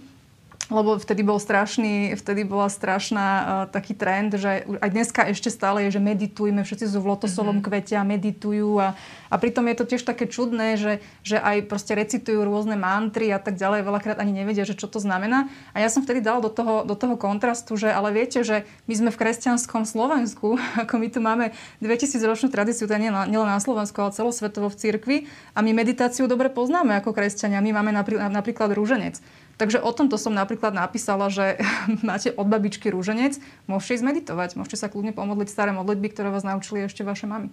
lebo 0.74 0.98
vtedy 0.98 1.22
bol 1.22 1.38
strašný, 1.38 2.18
vtedy 2.18 2.42
bola 2.42 2.74
strašná 2.74 3.28
uh, 3.28 3.46
taký 3.70 3.94
trend, 3.94 4.34
že 4.34 4.66
aj 4.66 4.90
dneska 4.90 5.22
ešte 5.30 5.54
stále 5.54 5.86
je, 5.86 5.98
že 5.98 6.02
meditujme, 6.02 6.66
všetci 6.66 6.90
sú 6.90 7.06
v 7.06 7.10
lotosovom 7.14 7.62
mm-hmm. 7.62 7.70
kvete 7.70 7.94
a 7.94 8.04
meditujú 8.08 8.82
a, 8.82 8.98
a 9.30 9.36
pritom 9.38 9.62
je 9.70 9.76
to 9.78 9.86
tiež 9.86 10.02
také 10.02 10.26
čudné, 10.26 10.74
že, 10.82 11.06
že 11.22 11.38
aj 11.38 11.70
proste 11.70 11.94
recitujú 11.94 12.42
rôzne 12.42 12.74
mantry 12.74 13.30
a 13.30 13.38
tak 13.38 13.62
ďalej, 13.62 13.86
veľakrát 13.86 14.18
ani 14.18 14.42
nevedia, 14.42 14.66
že 14.66 14.74
čo 14.74 14.90
to 14.90 14.98
znamená. 14.98 15.54
A 15.78 15.86
ja 15.86 15.90
som 15.94 16.02
vtedy 16.02 16.26
dal 16.26 16.42
do 16.42 16.50
toho, 16.50 16.82
do 16.82 16.98
toho 16.98 17.14
kontrastu, 17.14 17.78
že 17.78 17.94
ale 17.94 18.10
viete, 18.10 18.42
že 18.42 18.66
my 18.90 18.94
sme 18.98 19.10
v 19.14 19.20
kresťanskom 19.22 19.86
Slovensku, 19.86 20.58
ako 20.82 20.98
my 20.98 21.08
tu 21.14 21.22
máme 21.22 21.54
2000 21.86 22.18
ročnú 22.26 22.50
tradíciu, 22.50 22.90
nie 22.96 23.14
nielen 23.14 23.50
na 23.50 23.62
Slovensku, 23.62 24.02
ale 24.02 24.18
celosvetovo 24.18 24.74
v 24.74 24.80
cirkvi 24.82 25.18
a 25.54 25.62
my 25.62 25.78
meditáciu 25.78 26.26
dobre 26.26 26.50
poznáme 26.50 26.98
ako 26.98 27.14
kresťania. 27.14 27.62
My 27.62 27.76
máme 27.76 27.94
napríklad, 27.94 28.34
napríklad 28.34 28.74
rúženec. 28.74 29.22
Takže 29.56 29.80
o 29.80 29.92
tomto 29.96 30.20
som 30.20 30.36
napríklad 30.36 30.76
napísala, 30.76 31.32
že 31.32 31.60
máte 32.08 32.32
od 32.36 32.48
babičky 32.48 32.92
rúženec, 32.92 33.40
môžete 33.68 34.02
ísť 34.02 34.06
meditovať, 34.06 34.50
môžete 34.60 34.78
sa 34.80 34.88
kľudne 34.92 35.16
pomodliť 35.16 35.48
staré 35.48 35.72
modlitby, 35.72 36.12
ktoré 36.12 36.30
vás 36.32 36.44
naučili 36.44 36.84
ešte 36.84 37.08
vaše 37.08 37.28
mamy. 37.28 37.50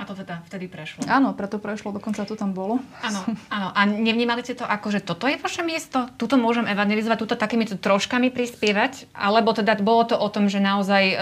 A 0.00 0.08
to 0.08 0.16
teda 0.16 0.40
vtedy 0.48 0.64
prešlo. 0.64 1.04
Áno, 1.04 1.36
preto 1.36 1.60
prešlo, 1.60 1.92
dokonca 1.92 2.24
to 2.24 2.32
tam 2.32 2.56
bolo. 2.56 2.80
Áno, 3.04 3.20
áno. 3.52 3.68
A 3.76 3.84
nevnímali 3.84 4.40
ste 4.40 4.56
to 4.56 4.64
ako, 4.64 4.96
že 4.96 5.04
toto 5.04 5.28
je 5.28 5.36
vaše 5.36 5.60
miesto? 5.60 6.08
Tuto 6.16 6.40
môžem 6.40 6.64
evangelizovať, 6.64 7.20
tuto 7.20 7.36
takýmito 7.36 7.76
troškami 7.76 8.32
prispievať? 8.32 9.12
Alebo 9.12 9.52
teda 9.52 9.76
bolo 9.84 10.08
to 10.08 10.16
o 10.16 10.24
tom, 10.32 10.48
že 10.48 10.56
naozaj 10.56 11.04
uh, 11.12 11.20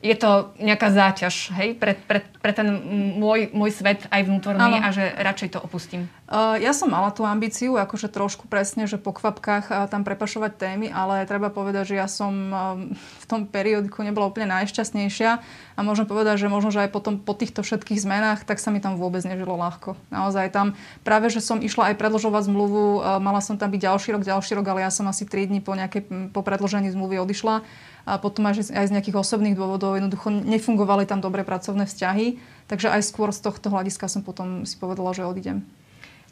je 0.00 0.16
to 0.16 0.56
nejaká 0.56 0.88
záťaž 0.88 1.52
hej, 1.60 1.76
pre, 1.76 1.92
pre, 1.92 2.24
pre 2.40 2.52
ten 2.56 2.72
môj, 3.20 3.52
môj 3.52 3.68
svet 3.68 4.08
aj 4.08 4.24
vnútorný 4.24 4.80
ano. 4.80 4.80
a 4.80 4.88
že 4.96 5.12
radšej 5.12 5.48
to 5.52 5.58
opustím. 5.60 6.08
Uh, 6.24 6.56
ja 6.56 6.72
som 6.72 6.88
mala 6.88 7.12
tú 7.12 7.28
ambíciu, 7.28 7.76
akože 7.76 8.08
trošku 8.08 8.48
presne, 8.48 8.88
že 8.88 8.96
po 8.96 9.12
kvapkách 9.12 9.66
uh, 9.68 9.76
tam 9.92 10.08
prepašovať 10.08 10.56
témy, 10.56 10.86
ale 10.88 11.28
treba 11.28 11.52
povedať, 11.52 11.92
že 11.92 12.00
ja 12.00 12.08
som 12.08 12.32
uh, 12.32 12.56
v 12.96 13.24
tom 13.28 13.44
periódiku 13.44 14.00
nebola 14.00 14.32
úplne 14.32 14.48
najšťastnejšia 14.48 15.30
a 15.76 15.80
môžem 15.84 16.08
povedať, 16.08 16.40
že 16.40 16.48
možno, 16.48 16.72
že 16.72 16.88
aj 16.88 16.96
potom 16.96 17.20
po 17.20 17.36
týchto 17.36 17.60
všetkých 17.60 18.00
zmenách, 18.00 18.48
tak 18.48 18.56
sa 18.56 18.72
mi 18.72 18.80
tam 18.80 18.96
vôbec 18.96 19.20
nežilo 19.20 19.52
ľahko. 19.52 20.00
Naozaj 20.08 20.48
tam 20.48 20.80
práve, 21.04 21.28
že 21.28 21.44
som 21.44 21.60
išla 21.60 21.92
aj 21.92 22.00
predlžovať 22.00 22.48
zmluvu, 22.48 23.04
mala 23.20 23.44
som 23.44 23.60
tam 23.60 23.68
byť 23.68 23.80
ďalší 23.84 24.08
rok, 24.16 24.24
ďalší 24.24 24.56
rok, 24.56 24.66
ale 24.70 24.84
ja 24.84 24.92
som 24.92 25.08
asi 25.12 25.28
3 25.28 25.52
dní 25.52 25.60
po, 25.60 25.76
nejakej, 25.76 26.32
po 26.32 26.40
predložení 26.40 26.88
zmluvy 26.92 27.20
odišla 27.20 27.64
a 28.08 28.16
potom 28.16 28.48
aj, 28.48 28.72
aj 28.72 28.86
z 28.88 28.94
nejakých 28.94 29.20
osobných 29.20 29.56
dôvodov 29.56 29.96
jednoducho 29.96 30.32
nefungovali 30.32 31.04
tam 31.04 31.20
dobre 31.20 31.44
pracovné 31.44 31.84
vzťahy. 31.84 32.40
Takže 32.70 32.88
aj 32.92 33.02
skôr 33.04 33.34
z 33.34 33.40
tohto 33.44 33.68
hľadiska 33.68 34.06
som 34.06 34.22
potom 34.22 34.64
si 34.64 34.78
povedala, 34.78 35.12
že 35.12 35.26
odídem. 35.26 35.66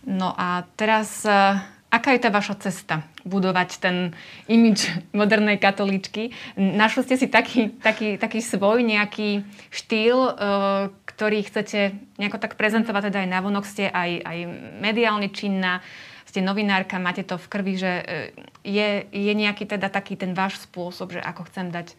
No 0.07 0.33
a 0.39 0.65
teraz, 0.79 1.27
e, 1.27 1.33
aká 1.91 2.15
je 2.15 2.23
tá 2.23 2.31
vaša 2.31 2.57
cesta 2.71 3.05
budovať 3.27 3.83
ten 3.83 3.97
imič 4.49 4.89
modernej 5.11 5.59
katolíčky? 5.59 6.33
Našli 6.57 7.05
ste 7.05 7.17
si 7.21 7.27
taký, 7.29 7.75
taký, 7.83 8.17
taký 8.17 8.41
svoj 8.41 8.87
nejaký 8.87 9.45
štýl, 9.69 10.17
e, 10.17 10.33
ktorý 11.05 11.43
chcete 11.45 11.99
nejako 12.17 12.39
tak 12.39 12.55
prezentovať, 12.55 13.11
teda 13.11 13.27
aj 13.27 13.33
navonok 13.35 13.65
ste 13.67 13.91
aj, 13.91 14.23
aj 14.23 14.39
mediálne 14.79 15.29
činná 15.35 15.83
ste 16.29 16.45
novinárka, 16.45 17.01
máte 17.01 17.25
to 17.25 17.41
v 17.41 17.47
krvi, 17.49 17.75
že 17.81 17.93
e, 17.93 18.05
je, 18.61 18.89
je 19.09 19.33
nejaký 19.33 19.65
teda 19.65 19.89
taký 19.89 20.21
ten 20.21 20.37
váš 20.37 20.61
spôsob, 20.69 21.17
že 21.17 21.25
ako 21.25 21.49
chcem 21.49 21.73
dať 21.73 21.97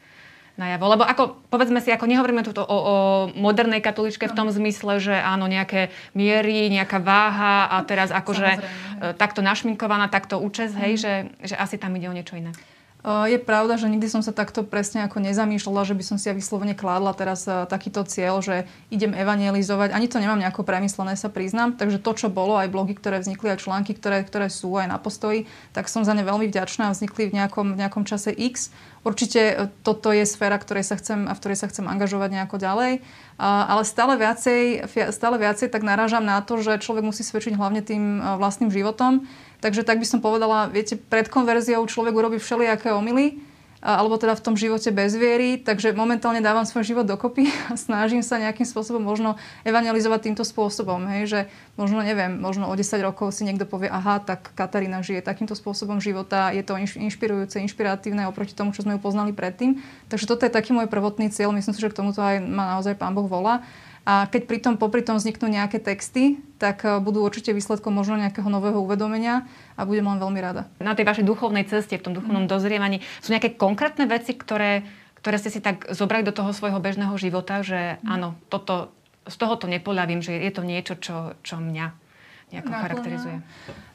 najavo. 0.59 0.86
Lebo 0.86 1.03
ako, 1.07 1.39
povedzme 1.50 1.81
si, 1.81 1.89
ako 1.89 2.05
nehovoríme 2.05 2.45
tu 2.45 2.53
o, 2.53 2.62
o 2.62 2.95
modernej 3.33 3.81
katoličke 3.81 4.27
v 4.27 4.38
tom 4.38 4.51
zmysle, 4.51 5.01
že 5.01 5.15
áno, 5.15 5.50
nejaké 5.50 5.89
miery, 6.13 6.69
nejaká 6.69 7.00
váha 7.01 7.71
a 7.74 7.81
teraz 7.88 8.12
akože 8.12 8.59
Samozrejme. 8.59 9.15
takto 9.15 9.39
našminkovaná, 9.41 10.12
takto 10.12 10.38
účes, 10.38 10.75
hej, 10.75 10.93
mm. 10.93 11.01
že, 11.01 11.13
že 11.50 11.55
asi 11.55 11.79
tam 11.79 11.95
ide 11.95 12.12
o 12.12 12.13
niečo 12.13 12.36
iné. 12.36 12.51
Je 13.00 13.39
pravda, 13.39 13.79
že 13.79 13.88
nikdy 13.88 14.12
som 14.12 14.20
sa 14.20 14.36
takto 14.36 14.60
presne 14.68 15.08
ako 15.08 15.24
nezamýšľala, 15.24 15.88
že 15.88 15.96
by 15.96 16.03
som 16.03 16.18
si 16.20 16.27
ja 16.27 16.36
vyslovene 16.36 16.75
kládla 16.75 17.15
teraz 17.15 17.48
takýto 17.48 18.03
cieľ, 18.03 18.44
že 18.44 18.68
idem 18.91 19.15
evangelizovať. 19.15 19.96
Ani 19.96 20.12
to 20.12 20.20
nemám 20.20 20.36
nejako 20.36 20.68
premyslené, 20.68 21.15
sa 21.15 21.32
priznám. 21.32 21.79
Takže 21.79 22.03
to, 22.03 22.12
čo 22.12 22.27
bolo, 22.27 22.60
aj 22.60 22.68
blogy, 22.68 23.00
ktoré 23.00 23.24
vznikli, 23.24 23.56
aj 23.56 23.63
články, 23.63 23.96
ktoré, 23.96 24.27
ktoré 24.27 24.51
sú 24.51 24.75
aj 24.75 24.91
na 24.91 25.00
postoji, 25.00 25.48
tak 25.72 25.88
som 25.88 26.03
za 26.03 26.12
ne 26.12 26.27
veľmi 26.27 26.51
vďačná 26.51 26.91
a 26.91 26.96
vznikli 26.96 27.32
v 27.32 27.39
nejakom, 27.39 27.79
v 27.79 27.88
nejakom 27.88 28.03
čase 28.03 28.36
X. 28.36 28.68
Určite 29.08 29.41
e, 29.48 29.56
toto 29.79 30.12
je 30.12 30.27
sféra, 30.27 30.60
ktorej 30.60 30.84
sa 30.84 31.00
chcem, 31.00 31.24
a 31.24 31.32
v 31.32 31.39
ktorej 31.39 31.56
sa 31.56 31.72
chcem 31.72 31.88
angažovať 31.88 32.36
nejako 32.36 32.60
ďalej. 32.60 33.00
Ale 33.39 33.88
stále 33.88 34.19
viacej, 34.19 34.84
stále 35.15 35.39
viacej 35.39 35.72
tak 35.72 35.88
narážam 35.88 36.27
na 36.27 36.43
to, 36.43 36.60
že 36.60 36.84
človek 36.84 37.08
musí 37.08 37.24
svedčiť 37.24 37.55
hlavne 37.55 37.79
tým 37.79 38.19
e, 38.19 38.36
vlastným 38.36 38.67
životom. 38.67 39.24
Takže 39.63 39.88
tak 39.88 40.03
by 40.03 40.08
som 40.08 40.19
povedala, 40.19 40.67
viete, 40.67 41.00
pred 41.00 41.31
konverziou 41.31 41.88
človek 41.88 42.12
urobí 42.12 42.36
všelijaké 42.36 42.91
omily, 42.91 43.39
alebo 43.79 44.19
teda 44.19 44.36
v 44.36 44.43
tom 44.43 44.55
živote 44.59 44.91
bez 44.91 45.15
viery, 45.15 45.55
takže 45.55 45.95
momentálne 45.95 46.43
dávam 46.43 46.67
svoj 46.67 46.83
život 46.83 47.07
dokopy 47.07 47.48
a 47.71 47.79
snažím 47.79 48.19
sa 48.19 48.36
nejakým 48.36 48.67
spôsobom 48.67 49.00
možno 49.00 49.39
evangelizovať 49.63 50.19
týmto 50.31 50.43
spôsobom, 50.43 51.07
hej, 51.07 51.24
že 51.27 51.39
možno 51.79 52.03
neviem, 52.03 52.36
možno 52.36 52.67
o 52.67 52.75
10 52.75 52.83
rokov 53.00 53.31
si 53.31 53.48
niekto 53.48 53.63
povie, 53.63 53.88
aha, 53.88 54.19
tak 54.19 54.51
Katarína 54.51 55.00
žije 55.00 55.24
takýmto 55.24 55.55
spôsobom 55.55 56.03
života, 56.03 56.51
je 56.51 56.63
to 56.63 56.75
inšpirujúce, 56.79 57.63
inšpiratívne 57.63 58.27
oproti 58.27 58.51
tomu, 58.51 58.75
čo 58.75 58.83
sme 58.83 59.00
ju 59.00 59.00
poznali 59.00 59.31
predtým. 59.31 59.79
Takže 60.12 60.27
toto 60.27 60.43
je 60.43 60.51
taký 60.51 60.75
môj 60.75 60.91
prvotný 60.91 61.31
cieľ, 61.31 61.55
myslím 61.55 61.71
si, 61.71 61.79
že 61.79 61.91
k 61.91 62.03
tomuto 62.03 62.19
aj 62.19 62.43
ma 62.43 62.75
naozaj 62.75 63.00
Pán 63.00 63.15
Boh 63.15 63.31
volá. 63.31 63.63
A 64.10 64.25
keď 64.25 64.42
pri 64.50 64.58
tom, 64.58 64.74
popri 64.82 65.06
tom 65.06 65.22
vzniknú 65.22 65.46
nejaké 65.46 65.78
texty, 65.78 66.42
tak 66.57 66.81
eh, 66.81 66.98
budú 66.98 67.22
určite 67.22 67.53
výsledkom 67.53 67.94
možno 67.94 68.18
nejakého 68.18 68.50
nového 68.50 68.81
uvedomenia 68.81 69.46
a 69.77 69.86
budem 69.86 70.10
len 70.10 70.18
veľmi 70.18 70.40
rada. 70.42 70.66
Na 70.81 70.98
tej 70.98 71.05
vašej 71.05 71.29
duchovnej 71.29 71.70
ceste, 71.70 71.94
v 71.94 72.01
tom 72.10 72.18
duchovnom 72.18 72.50
mm. 72.50 72.51
dozrievaní, 72.51 73.05
sú 73.22 73.29
nejaké 73.29 73.53
konkrétne 73.53 74.10
veci, 74.10 74.33
ktoré, 74.33 74.81
ktoré 75.22 75.38
ste 75.38 75.53
si 75.53 75.62
tak 75.62 75.86
zobrali 75.94 76.25
do 76.25 76.33
toho 76.33 76.50
svojho 76.50 76.81
bežného 76.81 77.14
života, 77.22 77.62
že 77.62 78.01
mm. 78.01 78.10
áno, 78.10 78.33
toto, 78.50 78.90
z 79.29 79.36
toho 79.38 79.53
to 79.62 79.70
nepoľavím, 79.70 80.25
že 80.25 80.42
je 80.42 80.51
to 80.57 80.66
niečo, 80.66 80.98
čo, 80.98 81.38
čo 81.46 81.62
mňa 81.62 82.10
nejako 82.50 82.66
Naplňa. 82.66 82.81
charakterizuje? 82.81 83.38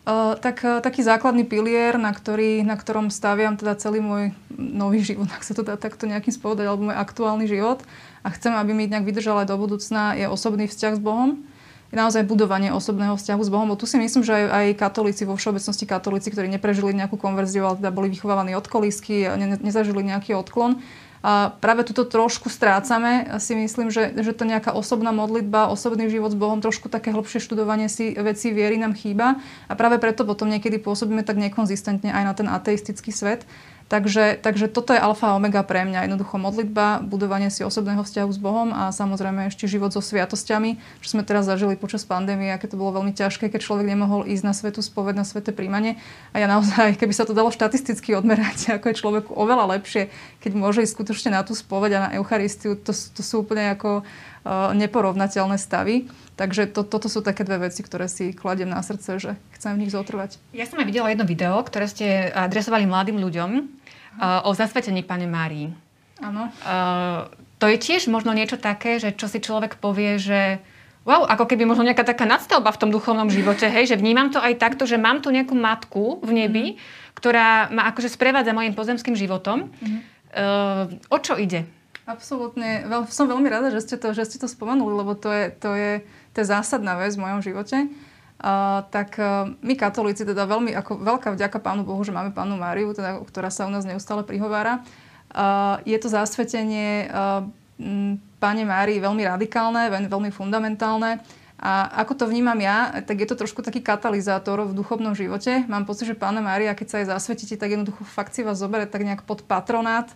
Uh, 0.06 0.38
tak, 0.38 0.62
uh, 0.62 0.78
taký 0.78 1.02
základný 1.02 1.42
pilier, 1.42 1.98
na, 1.98 2.14
ktorý, 2.14 2.62
na 2.62 2.78
ktorom 2.78 3.10
staviam 3.10 3.58
teda 3.58 3.74
celý 3.74 3.98
môj 3.98 4.30
nový 4.58 5.02
život, 5.02 5.28
ak 5.36 5.42
sa 5.42 5.52
to 5.52 5.62
dá 5.66 5.74
takto 5.78 6.06
nejakým 6.06 6.32
spovedať, 6.34 6.70
alebo 6.70 6.90
môj 6.90 6.96
aktuálny 6.98 7.46
život, 7.46 7.82
a 8.24 8.32
chcem, 8.32 8.56
aby 8.56 8.72
mi 8.72 8.88
nejak 8.88 9.04
vydržal 9.04 9.44
aj 9.44 9.52
do 9.52 9.56
budúcna, 9.60 10.16
je 10.16 10.24
osobný 10.24 10.64
vzťah 10.64 10.96
s 10.96 11.00
Bohom. 11.02 11.44
Je 11.92 12.00
naozaj 12.00 12.26
budovanie 12.26 12.72
osobného 12.72 13.14
vzťahu 13.14 13.42
s 13.44 13.52
Bohom. 13.52 13.68
Bo 13.70 13.78
tu 13.78 13.84
si 13.84 14.00
myslím, 14.00 14.24
že 14.24 14.32
aj, 14.32 14.44
aj 14.50 14.66
katolíci, 14.80 15.22
vo 15.28 15.36
všeobecnosti 15.36 15.84
katolíci, 15.84 16.32
ktorí 16.32 16.48
neprežili 16.48 16.96
nejakú 16.96 17.20
konverziu, 17.20 17.68
ale 17.68 17.78
teda 17.78 17.94
boli 17.94 18.08
vychovávaní 18.10 18.56
od 18.56 18.66
kolísky 18.66 19.28
ne, 19.36 19.60
nezažili 19.60 20.02
nejaký 20.02 20.34
odklon, 20.34 20.80
a 21.24 21.48
práve 21.56 21.88
tuto 21.88 22.04
trošku 22.04 22.52
strácame. 22.52 23.24
Si 23.40 23.56
myslím, 23.56 23.88
že, 23.88 24.12
že 24.12 24.36
to 24.36 24.44
nejaká 24.44 24.76
osobná 24.76 25.08
modlitba, 25.08 25.72
osobný 25.72 26.12
život 26.12 26.28
s 26.28 26.36
Bohom, 26.36 26.60
trošku 26.60 26.92
také 26.92 27.16
hlbšie 27.16 27.40
študovanie 27.40 27.88
si 27.88 28.12
vecí 28.12 28.52
viery 28.52 28.76
nám 28.76 28.92
chýba. 28.92 29.40
A 29.64 29.72
práve 29.72 29.96
preto 29.96 30.28
potom 30.28 30.52
niekedy 30.52 30.76
pôsobíme 30.76 31.24
tak 31.24 31.40
nekonzistentne 31.40 32.12
aj 32.12 32.24
na 32.28 32.32
ten 32.36 32.44
ateistický 32.44 33.08
svet. 33.08 33.48
Takže, 33.94 34.42
takže 34.42 34.66
toto 34.66 34.90
je 34.90 34.98
alfa 34.98 35.30
a 35.30 35.38
omega 35.38 35.62
pre 35.62 35.86
mňa. 35.86 36.10
Jednoducho 36.10 36.34
modlitba, 36.34 36.98
budovanie 37.06 37.46
si 37.46 37.62
osobného 37.62 38.02
vzťahu 38.02 38.26
s 38.26 38.42
Bohom 38.42 38.74
a 38.74 38.90
samozrejme 38.90 39.46
ešte 39.46 39.70
život 39.70 39.94
so 39.94 40.02
sviatosťami, 40.02 40.82
čo 40.98 41.08
sme 41.14 41.22
teraz 41.22 41.46
zažili 41.46 41.78
počas 41.78 42.02
pandémie, 42.02 42.50
aké 42.50 42.66
to 42.66 42.74
bolo 42.74 42.98
veľmi 42.98 43.14
ťažké, 43.14 43.54
keď 43.54 43.62
človek 43.62 43.86
nemohol 43.86 44.26
ísť 44.26 44.42
na 44.42 44.50
svetu 44.50 44.82
spoved, 44.82 45.14
na 45.14 45.22
sveté 45.22 45.54
príjmanie. 45.54 45.94
A 46.34 46.42
ja 46.42 46.50
naozaj, 46.50 46.94
keby 47.00 47.14
sa 47.14 47.22
to 47.22 47.38
dalo 47.38 47.54
štatisticky 47.54 48.18
odmerať, 48.18 48.66
ako 48.82 48.90
je 48.90 48.98
človeku 48.98 49.30
oveľa 49.30 49.78
lepšie, 49.78 50.10
keď 50.42 50.52
môže 50.58 50.82
ísť 50.82 50.98
skutočne 50.98 51.30
na 51.38 51.46
tú 51.46 51.54
spoved 51.54 51.94
a 51.94 52.10
na 52.10 52.18
Eucharistiu, 52.18 52.74
to, 52.74 52.90
to 52.90 53.22
sú 53.22 53.46
úplne 53.46 53.78
ako 53.78 54.02
uh, 54.02 54.74
neporovnateľné 54.74 55.54
stavy. 55.54 56.10
Takže 56.34 56.66
to, 56.66 56.82
toto 56.82 57.06
sú 57.06 57.22
také 57.22 57.46
dve 57.46 57.70
veci, 57.70 57.86
ktoré 57.86 58.10
si 58.10 58.34
kladiem 58.34 58.66
na 58.66 58.82
srdce, 58.82 59.22
že 59.22 59.30
chcem 59.54 59.78
v 59.78 59.86
nich 59.86 59.94
zotrvať. 59.94 60.42
Ja 60.50 60.66
som 60.66 60.82
aj 60.82 60.86
videla 60.90 61.06
jedno 61.06 61.22
video, 61.22 61.62
ktoré 61.62 61.86
ste 61.86 62.26
adresovali 62.34 62.90
mladým 62.90 63.22
ľuďom 63.22 63.50
uh, 63.54 64.42
o 64.42 64.50
zasvetení 64.50 65.06
Pane 65.06 65.30
Márii. 65.30 65.70
Áno. 66.18 66.50
Uh, 66.66 67.30
to 67.62 67.70
je 67.70 67.78
tiež 67.78 68.10
možno 68.10 68.34
niečo 68.34 68.58
také, 68.58 68.98
že 68.98 69.14
čo 69.14 69.30
si 69.30 69.38
človek 69.38 69.78
povie, 69.78 70.18
že 70.18 70.58
wow, 71.06 71.22
ako 71.22 71.46
keby 71.46 71.68
možno 71.68 71.86
nejaká 71.86 72.02
taká 72.02 72.26
nadstavba 72.26 72.74
v 72.74 72.80
tom 72.82 72.90
duchovnom 72.90 73.30
živote, 73.30 73.70
hej, 73.70 73.94
že 73.94 74.00
vnímam 74.00 74.32
to 74.32 74.42
aj 74.42 74.58
takto, 74.58 74.90
že 74.90 74.98
mám 74.98 75.22
tu 75.22 75.30
nejakú 75.30 75.54
matku 75.54 76.18
v 76.24 76.30
nebi, 76.34 76.64
mm. 76.74 76.78
ktorá 77.14 77.70
ma 77.70 77.92
akože 77.92 78.10
sprevádza 78.10 78.56
mojim 78.56 78.74
pozemským 78.74 79.14
životom. 79.14 79.70
Mm. 79.78 80.00
Uh, 80.34 81.14
o 81.14 81.18
čo 81.22 81.38
ide? 81.38 81.62
Absolútne. 82.04 82.84
Som 83.08 83.32
veľmi 83.32 83.48
rada, 83.48 83.72
že 83.72 83.80
ste 83.80 83.96
to, 83.96 84.12
že 84.12 84.28
ste 84.28 84.36
to 84.36 84.44
spomenuli, 84.44 84.92
lebo 84.92 85.16
to 85.16 85.32
je, 85.32 85.44
to 85.56 85.70
je 85.72 85.92
to 86.34 86.42
je 86.42 86.50
zásadná 86.50 86.98
vec 86.98 87.14
v 87.14 87.22
mojom 87.22 87.40
živote. 87.40 87.86
Uh, 88.34 88.82
tak 88.90 89.14
uh, 89.16 89.48
my 89.62 89.78
katolíci, 89.78 90.26
teda 90.26 90.44
veľmi, 90.44 90.74
ako 90.74 91.00
veľká 91.00 91.32
vďaka 91.32 91.62
Pánu 91.62 91.86
Bohu, 91.86 92.02
že 92.02 92.10
máme 92.10 92.34
Pánu 92.34 92.58
Máriu, 92.58 92.90
teda, 92.90 93.22
ktorá 93.22 93.48
sa 93.48 93.64
u 93.64 93.72
nás 93.72 93.86
neustále 93.86 94.26
prihovára. 94.26 94.82
Uh, 95.30 95.78
je 95.86 95.96
to 95.96 96.10
zasvetenie 96.10 97.08
uh, 97.08 97.46
m, 97.78 98.18
Páne 98.42 98.66
Márii 98.66 98.98
veľmi 98.98 99.22
radikálne, 99.24 99.88
veľmi 99.88 100.34
fundamentálne. 100.34 101.22
A 101.64 102.02
ako 102.04 102.12
to 102.20 102.24
vnímam 102.28 102.58
ja, 102.60 102.92
tak 103.06 103.22
je 103.22 103.28
to 103.30 103.38
trošku 103.38 103.62
taký 103.64 103.80
katalizátor 103.80 104.66
v 104.68 104.76
duchovnom 104.76 105.16
živote. 105.16 105.64
Mám 105.70 105.88
pocit, 105.88 106.10
že 106.10 106.18
Pána 106.18 106.42
Mária, 106.44 106.74
keď 106.76 106.86
sa 106.90 106.96
jej 107.00 107.08
zasvetíte, 107.08 107.56
tak 107.56 107.72
jednoducho 107.72 108.04
fakt 108.04 108.34
si 108.34 108.44
vás 108.44 108.60
zoberie 108.60 108.84
tak 108.84 109.06
nejak 109.06 109.24
pod 109.24 109.46
patronát 109.46 110.10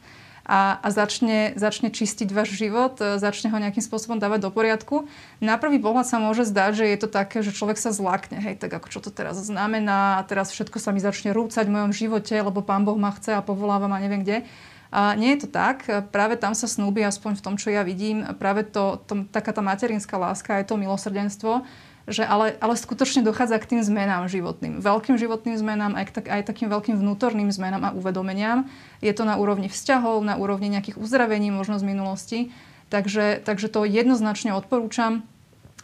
a, 0.48 0.80
a 0.80 0.88
začne, 0.88 1.52
začne 1.60 1.92
čistiť 1.92 2.32
váš 2.32 2.56
život, 2.56 2.96
e, 3.04 3.20
začne 3.20 3.52
ho 3.52 3.58
nejakým 3.60 3.84
spôsobom 3.84 4.16
dávať 4.16 4.48
do 4.48 4.50
poriadku. 4.50 5.04
Na 5.44 5.60
prvý 5.60 5.76
pohľad 5.76 6.08
sa 6.08 6.16
môže 6.16 6.48
zdať, 6.48 6.72
že 6.80 6.84
je 6.88 6.98
to 7.04 7.08
také, 7.12 7.44
že 7.44 7.52
človek 7.52 7.76
sa 7.76 7.92
zlakne, 7.92 8.40
hej, 8.40 8.56
tak 8.56 8.72
ako 8.72 8.88
čo 8.88 9.04
to 9.04 9.12
teraz 9.12 9.36
znamená 9.36 10.16
a 10.16 10.24
teraz 10.24 10.48
všetko 10.56 10.80
sa 10.80 10.96
mi 10.96 11.04
začne 11.04 11.36
rúcať 11.36 11.68
v 11.68 11.74
mojom 11.76 11.92
živote, 11.92 12.32
lebo 12.32 12.64
Pán 12.64 12.88
Boh 12.88 12.96
ma 12.96 13.12
chce 13.12 13.36
a 13.36 13.44
povoláva 13.44 13.92
ma 13.92 14.00
neviem 14.00 14.24
kde. 14.24 14.48
A 14.88 15.12
nie 15.20 15.36
je 15.36 15.44
to 15.44 15.48
tak. 15.52 15.84
Práve 16.08 16.40
tam 16.40 16.56
sa 16.56 16.64
snúbi, 16.64 17.04
aspoň 17.04 17.36
v 17.36 17.44
tom, 17.44 17.54
čo 17.60 17.68
ja 17.68 17.84
vidím, 17.84 18.24
práve 18.40 18.64
to, 18.64 18.96
to, 19.04 19.28
taká 19.28 19.52
tá 19.52 19.60
materinská 19.60 20.16
láska, 20.16 20.56
je 20.64 20.64
to 20.64 20.80
milosrdenstvo, 20.80 21.60
že 22.08 22.24
ale, 22.24 22.56
ale 22.58 22.74
skutočne 22.74 23.20
dochádza 23.20 23.60
k 23.60 23.76
tým 23.76 23.80
zmenám 23.84 24.26
životným. 24.32 24.80
Veľkým 24.80 25.20
životným 25.20 25.56
zmenám, 25.60 25.92
aj, 25.94 26.04
tak, 26.16 26.26
aj 26.32 26.42
takým 26.48 26.72
veľkým 26.72 26.96
vnútorným 26.96 27.52
zmenám 27.52 27.92
a 27.92 27.94
uvedomeniam. 27.94 28.64
Je 29.04 29.12
to 29.12 29.28
na 29.28 29.36
úrovni 29.36 29.68
vzťahov, 29.68 30.24
na 30.24 30.40
úrovni 30.40 30.72
nejakých 30.72 30.96
uzdravení 30.96 31.52
možno 31.52 31.76
z 31.76 31.84
minulosti. 31.84 32.40
Takže, 32.88 33.44
takže 33.44 33.68
to 33.68 33.84
jednoznačne 33.84 34.56
odporúčam. 34.56 35.28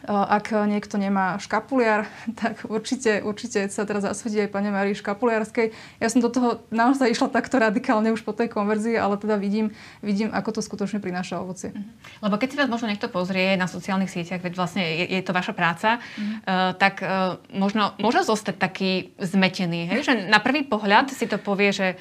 Ak 0.05 0.53
niekto 0.53 1.01
nemá 1.01 1.41
škapuliar, 1.41 2.05
tak 2.41 2.65
určite, 2.69 3.25
určite 3.25 3.67
sa 3.73 3.83
teraz 3.89 4.05
zasvedí 4.05 4.45
aj 4.45 4.53
pani 4.53 4.69
Marii 4.69 4.93
Škapuliarskej. 4.93 5.73
Ja 5.97 6.07
som 6.13 6.21
do 6.21 6.29
toho 6.29 6.61
naozaj 6.69 7.09
išla 7.09 7.33
takto 7.33 7.57
radikálne 7.57 8.13
už 8.13 8.21
po 8.21 8.31
tej 8.31 8.53
konverzii, 8.53 8.95
ale 8.95 9.17
teda 9.17 9.41
vidím, 9.41 9.73
vidím 10.05 10.29
ako 10.29 10.57
to 10.57 10.61
skutočne 10.61 11.01
prináša 11.01 11.41
ovocie. 11.41 11.73
Mhm. 11.73 11.83
Lebo 12.21 12.35
keď 12.37 12.47
si 12.53 12.59
vás 12.61 12.69
možno 12.69 12.87
niekto 12.89 13.09
pozrie 13.09 13.57
na 13.57 13.65
sociálnych 13.65 14.13
sieťach, 14.13 14.45
veď 14.45 14.53
vlastne 14.53 14.83
je, 14.85 15.05
je 15.09 15.21
to 15.25 15.33
vaša 15.33 15.53
práca, 15.57 15.97
mm. 15.97 16.45
uh, 16.45 16.71
tak 16.77 17.01
uh, 17.01 17.41
možno 17.49 17.97
môže 17.97 18.21
zostať 18.21 18.55
taký 18.61 19.15
zmetený, 19.17 19.89
hej? 19.89 19.99
že 20.05 20.13
na 20.29 20.37
prvý 20.37 20.67
pohľad 20.67 21.09
si 21.09 21.25
to 21.25 21.41
povie, 21.41 21.73
že 21.73 21.97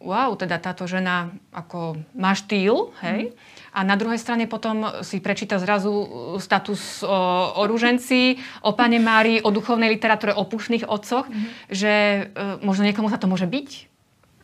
wow, 0.00 0.34
teda 0.38 0.58
táto 0.62 0.86
žena 0.86 1.34
ako 1.54 1.98
má 2.14 2.34
štýl, 2.34 2.94
hej? 3.02 3.30
Mm 3.30 3.54
a 3.74 3.82
na 3.82 3.98
druhej 3.98 4.22
strane 4.22 4.46
potom 4.46 4.86
si 5.02 5.18
prečíta 5.18 5.58
zrazu 5.58 5.90
status 6.38 7.02
o, 7.02 7.10
o 7.58 7.62
ruženci, 7.66 8.38
o 8.62 8.70
pane 8.70 9.02
Mári, 9.02 9.42
o 9.42 9.50
duchovnej 9.50 9.90
literatúre, 9.90 10.30
o 10.30 10.46
pušných 10.46 10.86
otcoch, 10.86 11.26
mm-hmm. 11.26 11.74
že 11.74 11.92
e, 11.92 12.22
možno 12.62 12.86
niekomu 12.86 13.10
sa 13.10 13.18
to 13.18 13.26
môže 13.26 13.50
byť? 13.50 13.90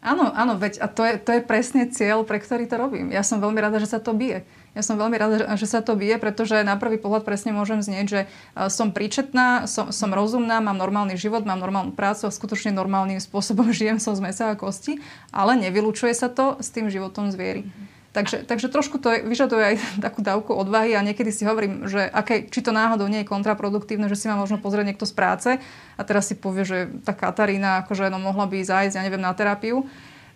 Áno, 0.03 0.35
áno, 0.35 0.59
veď 0.59 0.83
a 0.83 0.91
to 0.91 1.07
je, 1.07 1.15
to 1.23 1.31
je 1.39 1.47
presne 1.47 1.87
cieľ, 1.95 2.27
pre 2.27 2.43
ktorý 2.43 2.67
to 2.67 2.75
robím. 2.75 3.15
Ja 3.15 3.23
som 3.23 3.39
veľmi 3.39 3.63
rada, 3.63 3.79
že 3.79 3.87
sa 3.87 4.03
to 4.03 4.11
bije. 4.19 4.43
Ja 4.71 4.87
som 4.87 4.95
veľmi 4.95 5.19
rada, 5.19 5.37
že 5.59 5.67
sa 5.67 5.83
to 5.83 5.99
bije, 5.99 6.15
pretože 6.23 6.63
na 6.63 6.79
prvý 6.79 6.95
pohľad 6.95 7.27
presne 7.27 7.51
môžem 7.51 7.83
znieť, 7.83 8.07
že 8.07 8.21
e, 8.23 8.27
som 8.71 8.95
príčetná, 8.95 9.67
som, 9.67 9.91
som 9.91 10.15
rozumná, 10.15 10.63
mám 10.63 10.79
normálny 10.79 11.19
život, 11.19 11.43
mám 11.43 11.59
normálnu 11.59 11.91
prácu 11.91 12.31
a 12.31 12.35
skutočne 12.35 12.71
normálnym 12.71 13.19
spôsobom 13.19 13.75
žijem, 13.77 13.99
som 13.99 14.15
z 14.15 14.23
mesa 14.23 14.55
a 14.55 14.59
kosti, 14.59 15.03
ale 15.35 15.59
nevylučuje 15.59 16.15
sa 16.15 16.31
to 16.31 16.55
s 16.63 16.71
tým 16.71 16.87
životom 16.87 17.35
zviery. 17.35 17.67
Mm-hmm. 17.67 17.99
Takže, 18.11 18.43
takže 18.43 18.67
trošku 18.67 18.99
to 18.99 19.23
vyžaduje 19.23 19.75
aj 19.75 19.77
takú 20.07 20.23
dávku 20.23 20.51
odvahy 20.55 20.99
a 20.99 21.03
niekedy 21.03 21.31
si 21.31 21.47
hovorím, 21.47 21.87
že 21.87 22.07
aké, 22.07 22.47
či 22.47 22.63
to 22.63 22.75
náhodou 22.75 23.07
nie 23.07 23.23
je 23.23 23.31
kontraproduktívne, 23.31 24.11
že 24.11 24.19
si 24.19 24.27
ma 24.27 24.35
možno 24.35 24.59
pozrieť 24.59 24.87
niekto 24.95 25.07
z 25.07 25.15
práce 25.15 25.51
a 25.95 26.03
teraz 26.03 26.31
si 26.31 26.35
povie, 26.35 26.67
že 26.67 26.79
tá 27.07 27.15
Katarína 27.15 27.87
akože 27.87 28.11
no, 28.11 28.19
mohla 28.19 28.51
by 28.51 28.63
zájsť, 28.63 28.95
ja 28.99 29.03
neviem, 29.07 29.23
na 29.23 29.35
terapiu. 29.35 29.87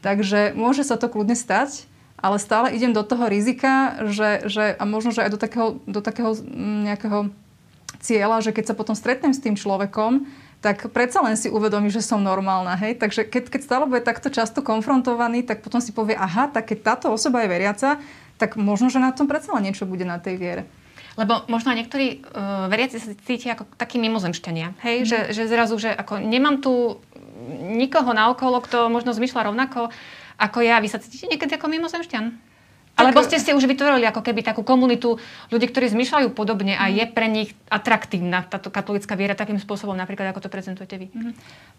Takže 0.02 0.52
môže 0.52 0.84
sa 0.84 1.00
to 1.00 1.08
kľudne 1.08 1.32
stať, 1.32 1.88
ale 2.24 2.40
stále 2.40 2.72
idem 2.72 2.96
do 2.96 3.04
toho 3.04 3.28
rizika, 3.28 4.00
že, 4.08 4.48
že 4.48 4.72
a 4.72 4.84
možno, 4.88 5.12
že 5.12 5.28
aj 5.28 5.36
do 5.36 5.40
takého, 5.40 5.68
do 5.84 6.00
takého 6.00 6.32
nejakého 6.88 7.28
cieľa, 8.00 8.40
že 8.40 8.56
keď 8.56 8.72
sa 8.72 8.78
potom 8.78 8.96
stretnem 8.96 9.36
s 9.36 9.44
tým 9.44 9.60
človekom, 9.60 10.24
tak 10.64 10.88
predsa 10.88 11.20
len 11.20 11.36
si 11.36 11.52
uvedomí, 11.52 11.92
že 11.92 12.00
som 12.00 12.24
normálna. 12.24 12.80
Hej? 12.80 12.96
Takže 12.96 13.28
keď, 13.28 13.52
keď 13.52 13.60
stále 13.60 13.84
bude 13.84 14.00
takto 14.00 14.32
často 14.32 14.64
konfrontovaný, 14.64 15.44
tak 15.44 15.60
potom 15.60 15.84
si 15.84 15.92
povie, 15.92 16.16
aha, 16.16 16.48
tak 16.48 16.72
keď 16.72 16.96
táto 16.96 17.06
osoba 17.12 17.44
je 17.44 17.52
veriaca, 17.52 18.00
tak 18.40 18.56
možno, 18.56 18.88
že 18.88 19.04
na 19.04 19.12
tom 19.12 19.28
predsa 19.28 19.52
len 19.52 19.68
niečo 19.68 19.84
bude 19.84 20.08
na 20.08 20.16
tej 20.16 20.40
viere. 20.40 20.64
Lebo 21.20 21.44
možno 21.52 21.76
aj 21.76 21.84
niektorí 21.84 22.24
uh, 22.24 22.66
veriaci 22.72 22.96
sa 22.96 23.12
cítia 23.12 23.60
ako 23.60 23.68
takí 23.76 24.00
mimozemšťania. 24.00 24.80
Hej? 24.80 24.96
Mm. 25.04 25.06
Že, 25.06 25.18
že 25.36 25.42
zrazu, 25.52 25.76
že 25.76 25.92
ako 25.92 26.24
nemám 26.24 26.64
tu 26.64 27.04
nikoho 27.60 28.16
naokolo, 28.16 28.64
kto 28.64 28.88
možno 28.88 29.12
zmyšľa 29.12 29.52
rovnako 29.52 29.92
ako 30.38 30.58
ja. 30.62 30.82
Vy 30.82 30.88
sa 30.90 31.02
cítite 31.02 31.30
niekedy 31.30 31.54
ako 31.54 31.66
mimozemšťan? 31.70 32.54
Alebo 32.94 33.26
ste 33.26 33.42
si 33.42 33.50
už 33.50 33.66
vytvorili 33.66 34.06
ako 34.06 34.22
keby 34.22 34.46
takú 34.46 34.62
komunitu 34.62 35.18
ľudí, 35.50 35.66
ktorí 35.66 35.90
zmyšľajú 35.90 36.30
podobne 36.30 36.78
a 36.78 36.86
je 36.86 37.02
pre 37.10 37.26
nich 37.26 37.50
atraktívna 37.66 38.46
táto 38.46 38.70
katolická 38.70 39.18
viera 39.18 39.34
takým 39.34 39.58
spôsobom, 39.58 39.98
napríklad 39.98 40.30
ako 40.30 40.46
to 40.46 40.50
prezentujete 40.50 40.96
vy? 41.02 41.06
Mm-hmm. 41.10 41.32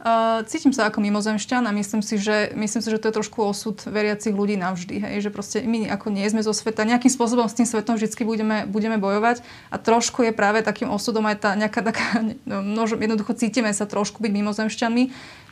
Uh, 0.03 0.43
cítim 0.43 0.75
sa 0.75 0.91
ako 0.91 0.99
mimozemšťan 0.99 1.63
a 1.63 1.71
myslím 1.71 2.03
si, 2.03 2.19
že, 2.19 2.51
myslím 2.59 2.83
si, 2.83 2.91
že 2.91 2.99
to 2.99 3.07
je 3.07 3.15
trošku 3.15 3.39
osud 3.47 3.79
veriacich 3.87 4.35
ľudí 4.35 4.59
navždy. 4.59 4.95
Hej? 4.99 5.15
Že 5.23 5.29
proste 5.31 5.57
my 5.63 5.87
ako 5.87 6.11
nie 6.11 6.27
sme 6.27 6.43
zo 6.43 6.51
sveta, 6.51 6.83
nejakým 6.83 7.11
spôsobom 7.11 7.47
s 7.47 7.55
tým 7.55 7.67
svetom 7.67 7.95
vždy 7.95 8.11
budeme, 8.27 8.67
budeme 8.67 8.99
bojovať 8.99 9.39
a 9.71 9.79
trošku 9.79 10.27
je 10.27 10.35
práve 10.35 10.67
takým 10.67 10.91
osudom 10.91 11.23
aj 11.31 11.37
tá 11.39 11.49
nejaká 11.55 11.79
taká, 11.79 12.27
no, 12.43 12.83
jednoducho 12.91 13.31
cítime 13.39 13.71
sa 13.71 13.87
trošku 13.87 14.19
byť 14.19 14.31
mimozemšťanmi, 14.35 15.03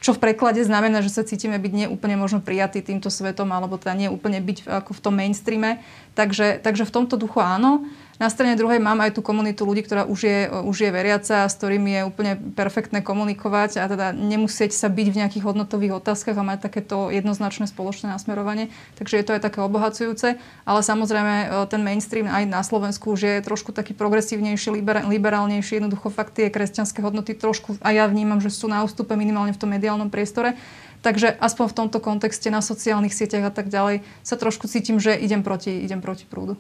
čo 0.04 0.12
v 0.12 0.20
preklade 0.20 0.60
znamená, 0.60 1.00
že 1.00 1.08
sa 1.08 1.24
cítime 1.24 1.56
byť 1.56 1.88
neúplne 1.88 2.20
možno 2.20 2.44
prijatí 2.44 2.84
týmto 2.84 3.08
svetom 3.08 3.48
alebo 3.56 3.80
teda 3.80 3.96
neúplne 3.96 4.44
byť 4.44 4.68
ako 4.68 4.92
v 4.92 5.00
tom 5.00 5.16
mainstreame. 5.16 5.80
Takže, 6.12 6.60
takže 6.60 6.84
v 6.84 6.92
tomto 6.92 7.16
duchu 7.16 7.39
áno. 7.39 7.88
Na 8.24 8.32
strane 8.32 8.56
druhej 8.56 8.80
mám 8.80 9.04
aj 9.04 9.20
tú 9.20 9.22
komunitu 9.22 9.68
ľudí, 9.68 9.84
ktorá 9.84 10.08
už 10.08 10.20
je, 10.24 10.48
už 10.48 10.88
je 10.88 10.96
veriaca, 10.96 11.44
s 11.44 11.60
ktorými 11.60 11.92
je 11.92 12.02
úplne 12.08 12.40
perfektné 12.56 13.04
komunikovať 13.04 13.84
a 13.84 13.92
teda 13.92 14.16
nemusieť 14.16 14.72
sa 14.72 14.88
byť 14.88 15.08
v 15.12 15.20
nejakých 15.20 15.44
hodnotových 15.44 16.00
otázkach 16.00 16.40
a 16.40 16.48
mať 16.48 16.72
takéto 16.72 17.12
jednoznačné 17.12 17.68
spoločné 17.68 18.08
nasmerovanie. 18.16 18.72
Takže 18.96 19.20
je 19.20 19.26
to 19.28 19.36
aj 19.36 19.44
také 19.44 19.60
obohacujúce. 19.60 20.40
Ale 20.64 20.80
samozrejme 20.80 21.36
e, 21.36 21.48
ten 21.68 21.84
mainstream 21.84 22.32
aj 22.32 22.48
na 22.48 22.64
Slovensku 22.64 23.12
už 23.12 23.28
je 23.28 23.36
trošku 23.44 23.76
taký 23.76 23.92
progresívnejší, 23.92 24.72
liberálnejší. 25.04 25.84
Jednoducho 25.84 26.08
fakt 26.08 26.40
tie 26.40 26.48
kresťanské 26.48 27.04
hodnoty 27.04 27.36
trošku 27.36 27.76
a 27.84 27.92
ja 27.92 28.08
vnímam, 28.08 28.40
že 28.40 28.56
sú 28.56 28.72
na 28.72 28.88
ústupe 28.88 29.20
minimálne 29.20 29.52
v 29.52 29.60
tom 29.60 29.68
mediálnom 29.68 30.08
priestore. 30.08 30.56
Takže 31.04 31.36
aspoň 31.44 31.66
v 31.68 31.76
tomto 31.76 32.00
kontexte 32.00 32.48
na 32.48 32.64
sociálnych 32.64 33.12
sieťach 33.12 33.52
a 33.52 33.52
tak 33.52 33.68
ďalej 33.68 34.00
sa 34.24 34.40
trošku 34.40 34.72
cítim, 34.72 34.96
že 34.96 35.12
idem 35.12 35.44
proti, 35.44 35.76
idem 35.84 36.00
proti 36.00 36.24
prúdu. 36.24 36.56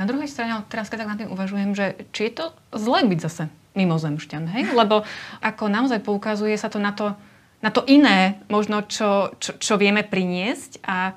Na 0.00 0.08
druhej 0.08 0.32
strane, 0.32 0.56
teraz 0.72 0.88
keď 0.88 1.04
tak 1.04 1.10
nad 1.12 1.20
tým 1.20 1.28
uvažujem, 1.28 1.76
že 1.76 2.08
či 2.16 2.32
je 2.32 2.40
to 2.40 2.44
zle 2.72 3.04
byť 3.04 3.20
zase 3.20 3.52
mimozemšťan, 3.76 4.44
hej? 4.48 4.72
Lebo 4.72 5.04
ako 5.44 5.68
naozaj 5.68 6.00
poukazuje 6.00 6.56
sa 6.56 6.72
to 6.72 6.80
na 6.80 6.96
to, 6.96 7.12
na 7.60 7.68
to 7.68 7.84
iné, 7.84 8.40
možno 8.48 8.80
čo, 8.88 9.36
čo, 9.36 9.60
čo 9.60 9.76
vieme 9.76 10.00
priniesť 10.00 10.80
a, 10.88 11.12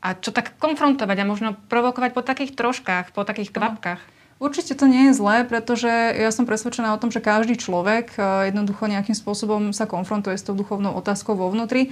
a 0.00 0.08
čo 0.16 0.32
tak 0.32 0.56
konfrontovať 0.56 1.16
a 1.20 1.28
možno 1.28 1.60
provokovať 1.68 2.10
po 2.16 2.24
takých 2.24 2.56
troškách, 2.56 3.12
po 3.12 3.28
takých 3.28 3.52
kvapkách. 3.52 4.00
Určite 4.36 4.76
to 4.76 4.84
nie 4.84 5.08
je 5.08 5.16
zlé, 5.16 5.48
pretože 5.48 5.88
ja 5.88 6.28
som 6.28 6.44
presvedčená 6.44 6.92
o 6.92 7.00
tom, 7.00 7.08
že 7.08 7.24
každý 7.24 7.56
človek 7.56 8.20
e, 8.20 8.52
jednoducho 8.52 8.84
nejakým 8.84 9.16
spôsobom 9.16 9.72
sa 9.72 9.88
konfrontuje 9.88 10.36
s 10.36 10.44
tou 10.44 10.52
duchovnou 10.52 10.92
otázkou 10.92 11.40
vo 11.40 11.48
vnútri. 11.48 11.88
E, 11.88 11.90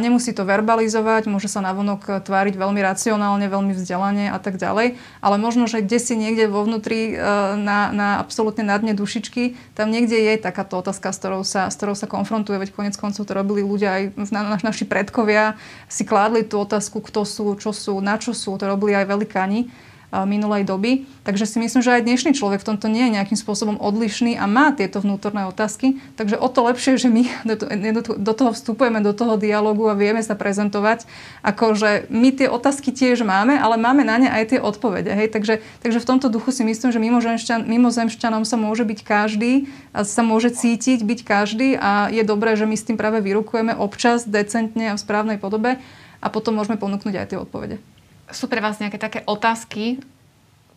nemusí 0.00 0.32
to 0.32 0.48
verbalizovať, 0.48 1.28
môže 1.28 1.52
sa 1.52 1.60
navonok 1.60 2.24
tváriť 2.24 2.56
veľmi 2.56 2.80
racionálne, 2.80 3.44
veľmi 3.44 3.76
vzdelane 3.76 4.32
a 4.32 4.40
tak 4.40 4.56
ďalej, 4.56 4.96
ale 5.20 5.36
možno, 5.36 5.68
že 5.68 5.84
kde 5.84 6.00
si 6.00 6.16
niekde 6.16 6.48
vo 6.48 6.64
vnútri 6.64 7.12
e, 7.12 7.14
na, 7.60 7.92
na 7.92 8.24
absolútne 8.24 8.64
na 8.64 8.80
dne 8.80 8.96
dušičky, 8.96 9.76
tam 9.76 9.92
niekde 9.92 10.16
je 10.16 10.40
takáto 10.40 10.80
otázka, 10.80 11.12
s 11.12 11.20
ktorou 11.20 11.44
sa, 11.44 11.68
s 11.68 11.76
ktorou 11.76 11.92
sa 11.92 12.08
konfrontuje, 12.08 12.56
veď 12.56 12.72
konec 12.72 12.96
koncov 12.96 13.28
to 13.28 13.36
robili 13.36 13.60
ľudia 13.60 13.90
aj 13.92 14.02
na, 14.32 14.56
na, 14.56 14.58
naši 14.64 14.88
predkovia, 14.88 15.60
si 15.92 16.08
kládli 16.08 16.40
tú 16.40 16.56
otázku, 16.56 17.04
kto 17.04 17.28
sú, 17.28 17.52
čo 17.60 17.76
sú, 17.76 18.00
na 18.00 18.16
čo 18.16 18.32
sú, 18.32 18.56
to 18.56 18.64
robili 18.64 18.96
aj 18.96 19.12
velikáni 19.12 19.68
minulej 20.12 20.68
doby. 20.68 21.08
Takže 21.24 21.48
si 21.48 21.56
myslím, 21.56 21.80
že 21.80 21.96
aj 21.96 22.04
dnešný 22.04 22.36
človek 22.36 22.60
v 22.60 22.68
tomto 22.74 22.92
nie 22.92 23.08
je 23.08 23.16
nejakým 23.16 23.38
spôsobom 23.40 23.80
odlišný 23.80 24.36
a 24.36 24.44
má 24.44 24.76
tieto 24.76 25.00
vnútorné 25.00 25.48
otázky. 25.48 25.96
Takže 26.20 26.36
o 26.36 26.48
to 26.52 26.68
lepšie, 26.68 27.00
že 27.00 27.08
my 27.08 27.24
do 28.28 28.32
toho 28.36 28.52
vstupujeme, 28.52 29.00
do 29.00 29.16
toho 29.16 29.40
dialogu 29.40 29.88
a 29.88 29.96
vieme 29.96 30.20
sa 30.20 30.36
prezentovať, 30.36 31.08
ako 31.40 31.72
že 31.72 31.90
my 32.12 32.28
tie 32.36 32.52
otázky 32.52 32.92
tiež 32.92 33.24
máme, 33.24 33.56
ale 33.56 33.80
máme 33.80 34.04
na 34.04 34.20
ne 34.20 34.28
aj 34.28 34.52
tie 34.52 34.60
odpovede. 34.60 35.10
Hej? 35.16 35.32
Takže, 35.32 35.54
takže 35.80 35.98
v 35.98 36.08
tomto 36.08 36.28
duchu 36.28 36.52
si 36.52 36.62
myslím, 36.62 36.92
že 36.92 37.00
mimozemšťan, 37.00 37.64
mimozemšťanom 37.64 38.44
sa 38.44 38.60
môže 38.60 38.84
byť 38.84 39.00
každý 39.00 39.64
sa 39.92 40.24
môže 40.24 40.56
cítiť 40.56 41.04
byť 41.04 41.20
každý 41.22 41.76
a 41.76 42.08
je 42.08 42.24
dobré, 42.24 42.56
že 42.56 42.64
my 42.64 42.76
s 42.76 42.86
tým 42.88 42.96
práve 42.96 43.20
vyrukujeme 43.20 43.76
občas, 43.76 44.24
decentne 44.24 44.92
a 44.92 44.96
v 44.96 45.02
správnej 45.02 45.36
podobe 45.36 45.76
a 46.22 46.26
potom 46.32 46.56
môžeme 46.56 46.80
ponúknuť 46.80 47.14
aj 47.14 47.26
tie 47.34 47.38
odpovede 47.38 47.91
sú 48.32 48.50
pre 48.50 48.60
vás 48.64 48.80
nejaké 48.80 48.98
také 48.98 49.20
otázky, 49.24 50.00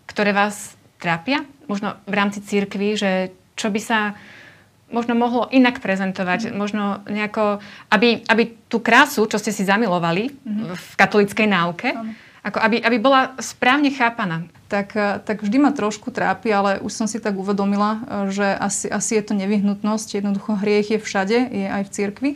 ktoré 0.06 0.32
vás 0.32 0.76
trápia? 1.02 1.44
Možno 1.66 1.98
v 2.06 2.14
rámci 2.14 2.40
církvy, 2.40 2.96
že 2.96 3.12
čo 3.56 3.72
by 3.72 3.82
sa 3.82 4.00
možno 4.94 5.18
mohlo 5.18 5.50
inak 5.50 5.82
prezentovať, 5.82 6.50
mm. 6.50 6.54
možno 6.54 7.02
nejako, 7.10 7.60
aby, 7.90 8.22
aby 8.30 8.44
tú 8.70 8.80
krásu, 8.80 9.26
čo 9.26 9.42
ste 9.42 9.50
si 9.50 9.66
zamilovali 9.66 10.30
mm. 10.30 10.78
v 10.78 10.86
katolíckej 10.96 11.48
náuke, 11.50 11.90
mm. 11.90 12.12
ako 12.46 12.58
aby, 12.62 12.78
aby 12.86 12.98
bola 13.02 13.34
správne 13.42 13.90
chápaná. 13.90 14.46
Tak, 14.70 14.88
eh, 14.94 15.18
tak 15.26 15.42
vždy 15.42 15.58
ma 15.58 15.72
trošku 15.74 16.14
trápi, 16.14 16.54
ale 16.54 16.82
už 16.82 16.94
som 16.94 17.08
si 17.10 17.18
tak 17.18 17.34
uvedomila, 17.34 17.98
eh, 17.98 18.30
že 18.30 18.48
asi, 18.54 18.86
asi 18.88 19.18
je 19.18 19.24
to 19.26 19.34
nevyhnutnosť. 19.34 20.22
Jednoducho 20.22 20.62
hriech 20.62 20.94
je 20.94 21.00
všade, 21.02 21.38
je 21.50 21.68
aj 21.68 21.84
v 21.90 21.94
cirkvi. 21.94 22.32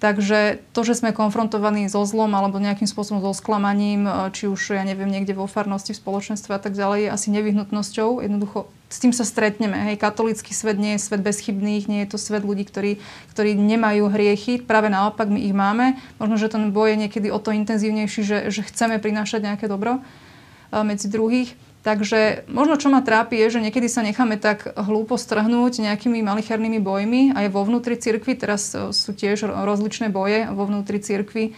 Takže 0.00 0.64
to, 0.72 0.80
že 0.80 0.96
sme 0.96 1.12
konfrontovaní 1.12 1.84
so 1.92 2.00
zlom 2.08 2.32
alebo 2.32 2.56
nejakým 2.56 2.88
spôsobom 2.88 3.20
so 3.20 3.36
sklamaním, 3.36 4.08
e, 4.08 4.32
či 4.32 4.48
už, 4.48 4.72
ja 4.72 4.80
neviem, 4.80 5.12
niekde 5.12 5.36
vo 5.36 5.44
farnosti, 5.44 5.92
v 5.92 6.00
spoločenstve 6.00 6.56
a 6.56 6.60
tak 6.60 6.72
ďalej, 6.72 7.04
je 7.04 7.10
asi 7.12 7.28
nevyhnutnosťou. 7.36 8.24
Jednoducho 8.24 8.72
s 8.88 8.96
tým 8.96 9.12
sa 9.12 9.28
stretneme. 9.28 9.76
Hej, 9.92 10.00
katolický 10.00 10.56
svet 10.56 10.80
nie 10.80 10.96
je 10.96 11.04
svet 11.04 11.20
bezchybných, 11.20 11.84
nie 11.84 12.00
je 12.08 12.16
to 12.16 12.18
svet 12.18 12.48
ľudí, 12.48 12.64
ktorí, 12.64 12.96
ktorí 13.36 13.52
nemajú 13.60 14.08
hriechy. 14.08 14.64
Práve 14.64 14.88
naopak 14.88 15.28
my 15.28 15.36
ich 15.36 15.52
máme. 15.52 16.00
Možno, 16.16 16.40
že 16.40 16.48
ten 16.48 16.72
boj 16.72 16.96
je 16.96 17.00
niekedy 17.04 17.28
o 17.28 17.36
to 17.36 17.52
intenzívnejší, 17.52 18.20
že, 18.24 18.38
že 18.48 18.64
chceme 18.64 18.96
prinášať 19.04 19.52
nejaké 19.52 19.68
dobro 19.68 20.00
e, 20.00 20.80
medzi 20.80 21.12
druhých. 21.12 21.52
Takže 21.80 22.44
možno 22.44 22.76
čo 22.76 22.92
ma 22.92 23.00
trápi 23.00 23.40
je, 23.40 23.56
že 23.56 23.64
niekedy 23.64 23.88
sa 23.88 24.04
necháme 24.04 24.36
tak 24.36 24.68
hlúpo 24.76 25.16
strhnúť 25.16 25.80
nejakými 25.80 26.20
malichernými 26.20 26.76
bojmi 26.76 27.32
aj 27.32 27.46
vo 27.48 27.64
vnútri 27.64 27.96
cirkvi. 27.96 28.36
Teraz 28.36 28.76
e, 28.76 28.92
sú 28.92 29.16
tiež 29.16 29.48
rozličné 29.48 30.12
boje 30.12 30.44
vo 30.52 30.68
vnútri 30.68 31.00
cirkvi. 31.00 31.56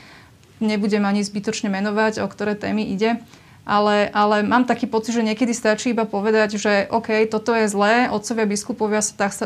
Nebudem 0.62 1.02
ani 1.02 1.26
zbytočne 1.26 1.74
menovať, 1.74 2.22
o 2.22 2.30
ktoré 2.30 2.54
témy 2.54 2.86
ide. 2.94 3.18
Ale, 3.62 4.10
ale 4.10 4.42
mám 4.42 4.66
taký 4.66 4.90
pocit, 4.90 5.14
že 5.14 5.22
niekedy 5.22 5.54
stačí 5.54 5.94
iba 5.94 6.02
povedať, 6.02 6.58
že 6.58 6.90
OK, 6.90 7.30
toto 7.30 7.54
je 7.54 7.70
zlé, 7.70 8.10
otcovia 8.10 8.42
biskupovia 8.42 8.98
sa, 8.98 9.14
tak 9.14 9.38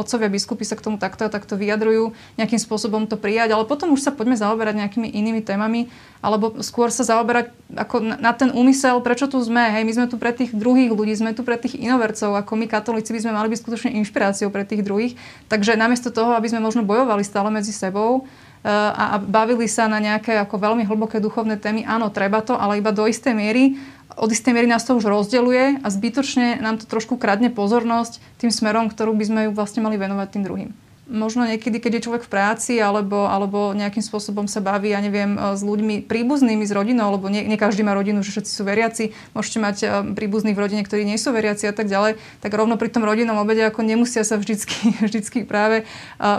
otcovia 0.00 0.32
biskupy 0.32 0.64
sa 0.64 0.80
k 0.80 0.84
tomu 0.88 0.96
takto 0.96 1.28
a 1.28 1.32
takto 1.32 1.60
vyjadrujú, 1.60 2.16
nejakým 2.40 2.56
spôsobom 2.56 3.04
to 3.04 3.20
prijať, 3.20 3.52
ale 3.52 3.68
potom 3.68 3.92
už 3.92 4.00
sa 4.00 4.16
poďme 4.16 4.40
zaoberať 4.40 4.80
nejakými 4.80 5.12
inými 5.12 5.44
témami, 5.44 5.92
alebo 6.24 6.56
skôr 6.64 6.88
sa 6.88 7.04
zaoberať 7.04 7.52
ako 7.76 8.00
na, 8.00 8.16
na 8.16 8.32
ten 8.32 8.48
úmysel, 8.48 8.96
prečo 9.04 9.28
tu 9.28 9.36
sme. 9.40 9.72
Hej, 9.72 9.84
my 9.84 9.92
sme 9.92 10.06
tu 10.08 10.16
pre 10.16 10.32
tých 10.32 10.56
druhých 10.56 10.92
ľudí, 10.92 11.12
sme 11.16 11.36
tu 11.36 11.44
pre 11.44 11.60
tých 11.60 11.76
inovercov, 11.76 12.36
ako 12.36 12.52
my 12.56 12.64
katolíci 12.68 13.12
by 13.12 13.20
sme 13.24 13.32
mali 13.36 13.48
byť 13.52 13.60
skutočne 13.60 13.90
inšpiráciou 14.00 14.48
pre 14.48 14.64
tých 14.64 14.84
druhých. 14.84 15.16
Takže 15.52 15.76
namiesto 15.76 16.08
toho, 16.08 16.32
aby 16.36 16.48
sme 16.48 16.64
možno 16.64 16.84
bojovali 16.84 17.24
stále 17.24 17.48
medzi 17.48 17.72
sebou, 17.72 18.28
a, 18.66 19.16
bavili 19.22 19.64
sa 19.64 19.88
na 19.88 20.02
nejaké 20.02 20.36
ako 20.36 20.60
veľmi 20.60 20.84
hlboké 20.84 21.22
duchovné 21.22 21.56
témy. 21.56 21.88
Áno, 21.88 22.12
treba 22.12 22.44
to, 22.44 22.58
ale 22.58 22.82
iba 22.82 22.92
do 22.92 23.08
istej 23.08 23.32
miery. 23.32 23.80
Od 24.20 24.28
istej 24.28 24.52
miery 24.52 24.68
nás 24.68 24.84
to 24.84 24.98
už 24.98 25.08
rozdeluje 25.08 25.80
a 25.80 25.86
zbytočne 25.88 26.60
nám 26.60 26.76
to 26.76 26.84
trošku 26.84 27.16
kradne 27.16 27.48
pozornosť 27.48 28.20
tým 28.36 28.52
smerom, 28.52 28.92
ktorú 28.92 29.16
by 29.16 29.24
sme 29.24 29.40
ju 29.48 29.50
vlastne 29.56 29.80
mali 29.80 29.96
venovať 29.96 30.28
tým 30.28 30.44
druhým 30.44 30.70
možno 31.10 31.44
niekedy, 31.44 31.82
keď 31.82 31.98
je 31.98 32.04
človek 32.06 32.22
v 32.24 32.32
práci 32.32 32.78
alebo, 32.78 33.26
alebo 33.26 33.74
nejakým 33.74 34.00
spôsobom 34.00 34.46
sa 34.46 34.62
baví, 34.62 34.94
ja 34.94 35.02
neviem, 35.02 35.34
s 35.36 35.60
ľuďmi 35.60 36.06
príbuznými, 36.06 36.62
s 36.62 36.72
rodinou, 36.72 37.10
lebo 37.10 37.26
nie, 37.26 37.42
nie 37.44 37.58
každý 37.58 37.82
má 37.82 37.92
rodinu, 37.92 38.22
že 38.22 38.30
všetci 38.30 38.52
sú 38.54 38.62
veriaci, 38.62 39.04
môžete 39.34 39.58
mať 39.58 39.76
príbuzných 40.14 40.54
v 40.54 40.62
rodine, 40.62 40.82
ktorí 40.86 41.02
nie 41.02 41.18
sú 41.18 41.34
veriaci 41.34 41.66
a 41.66 41.74
tak 41.74 41.90
ďalej, 41.90 42.16
tak 42.38 42.54
rovno 42.54 42.78
pri 42.78 42.88
tom 42.94 43.02
rodinnom 43.02 43.36
obede 43.42 43.66
ako 43.66 43.82
nemusia 43.82 44.22
sa 44.22 44.38
vždycky, 44.38 44.94
vždycky 45.06 45.42
práve 45.42 45.84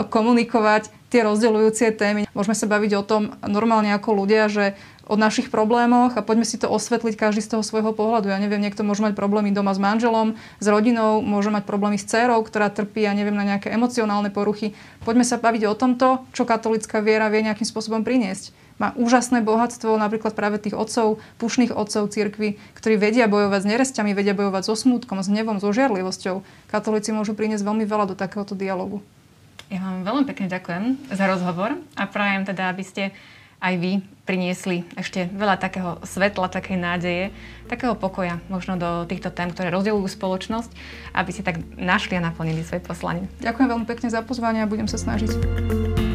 komunikovať 0.09 0.89
tie 1.11 1.27
rozdeľujúce 1.27 1.91
témy. 1.99 2.23
Môžeme 2.31 2.55
sa 2.55 2.71
baviť 2.71 2.91
o 2.95 3.03
tom 3.03 3.35
normálne 3.43 3.91
ako 3.91 4.23
ľudia, 4.23 4.47
že 4.47 4.79
o 5.11 5.19
našich 5.19 5.51
problémoch 5.51 6.15
a 6.15 6.23
poďme 6.23 6.47
si 6.47 6.55
to 6.55 6.71
osvetliť 6.71 7.19
každý 7.19 7.43
z 7.43 7.51
toho 7.51 7.63
svojho 7.67 7.91
pohľadu. 7.91 8.31
Ja 8.31 8.39
neviem, 8.39 8.63
niekto 8.63 8.87
môže 8.87 9.03
mať 9.03 9.11
problémy 9.11 9.51
doma 9.51 9.75
s 9.75 9.83
manželom, 9.83 10.39
s 10.63 10.65
rodinou, 10.71 11.19
môže 11.19 11.51
mať 11.51 11.67
problémy 11.67 11.99
s 11.99 12.07
dcerou, 12.07 12.39
ktorá 12.39 12.71
trpí, 12.71 13.03
ja 13.03 13.11
neviem, 13.11 13.35
na 13.35 13.43
nejaké 13.43 13.67
emocionálne 13.75 14.31
poruchy. 14.31 14.71
Poďme 15.03 15.27
sa 15.27 15.35
baviť 15.35 15.67
o 15.67 15.75
tomto, 15.75 16.23
čo 16.31 16.47
katolická 16.47 17.03
viera 17.03 17.27
vie 17.27 17.43
nejakým 17.43 17.67
spôsobom 17.67 18.07
priniesť. 18.07 18.55
Má 18.79 18.95
úžasné 18.97 19.43
bohatstvo, 19.45 19.93
napríklad 19.99 20.33
práve 20.33 20.57
tých 20.57 20.73
otcov, 20.73 21.21
pušných 21.37 21.75
otcov 21.75 22.09
cirkvi, 22.09 22.57
ktorí 22.79 22.97
vedia 22.97 23.27
bojovať 23.29 23.61
s 23.61 23.69
neresťami, 23.69 24.15
vedia 24.15 24.33
bojovať 24.33 24.63
so 24.65 24.73
smútkom, 24.79 25.21
s 25.21 25.29
hnevom, 25.29 25.61
so 25.61 25.69
žiarlivosťou. 25.69 26.41
Katolíci 26.71 27.13
môžu 27.13 27.37
priniesť 27.37 27.61
veľmi 27.61 27.85
veľa 27.85 28.09
do 28.09 28.15
takéhoto 28.17 28.57
dialogu. 28.57 29.03
Ja 29.69 29.85
vám 29.85 30.01
veľmi 30.01 30.23
pekne 30.25 30.49
ďakujem 30.49 31.13
za 31.13 31.25
rozhovor 31.29 31.77
a 31.93 32.03
prajem 32.09 32.43
teda, 32.47 32.73
aby 32.73 32.81
ste 32.81 33.03
aj 33.61 33.73
vy 33.77 34.01
priniesli 34.25 34.83
ešte 34.97 35.29
veľa 35.29 35.61
takého 35.61 36.01
svetla, 36.01 36.49
takej 36.49 36.77
nádeje, 36.81 37.25
takého 37.69 37.93
pokoja 37.93 38.41
možno 38.49 38.75
do 38.75 39.05
týchto 39.05 39.29
tém, 39.29 39.53
ktoré 39.53 39.69
rozdeľujú 39.69 40.07
spoločnosť, 40.17 40.71
aby 41.13 41.29
si 41.29 41.45
tak 41.45 41.61
našli 41.77 42.17
a 42.17 42.25
naplnili 42.25 42.65
svoje 42.65 42.81
poslanie. 42.81 43.29
Ďakujem 43.39 43.69
veľmi 43.69 43.87
pekne 43.87 44.09
za 44.09 44.25
pozvanie 44.25 44.65
a 44.65 44.69
budem 44.69 44.89
sa 44.89 44.97
snažiť. 44.97 46.10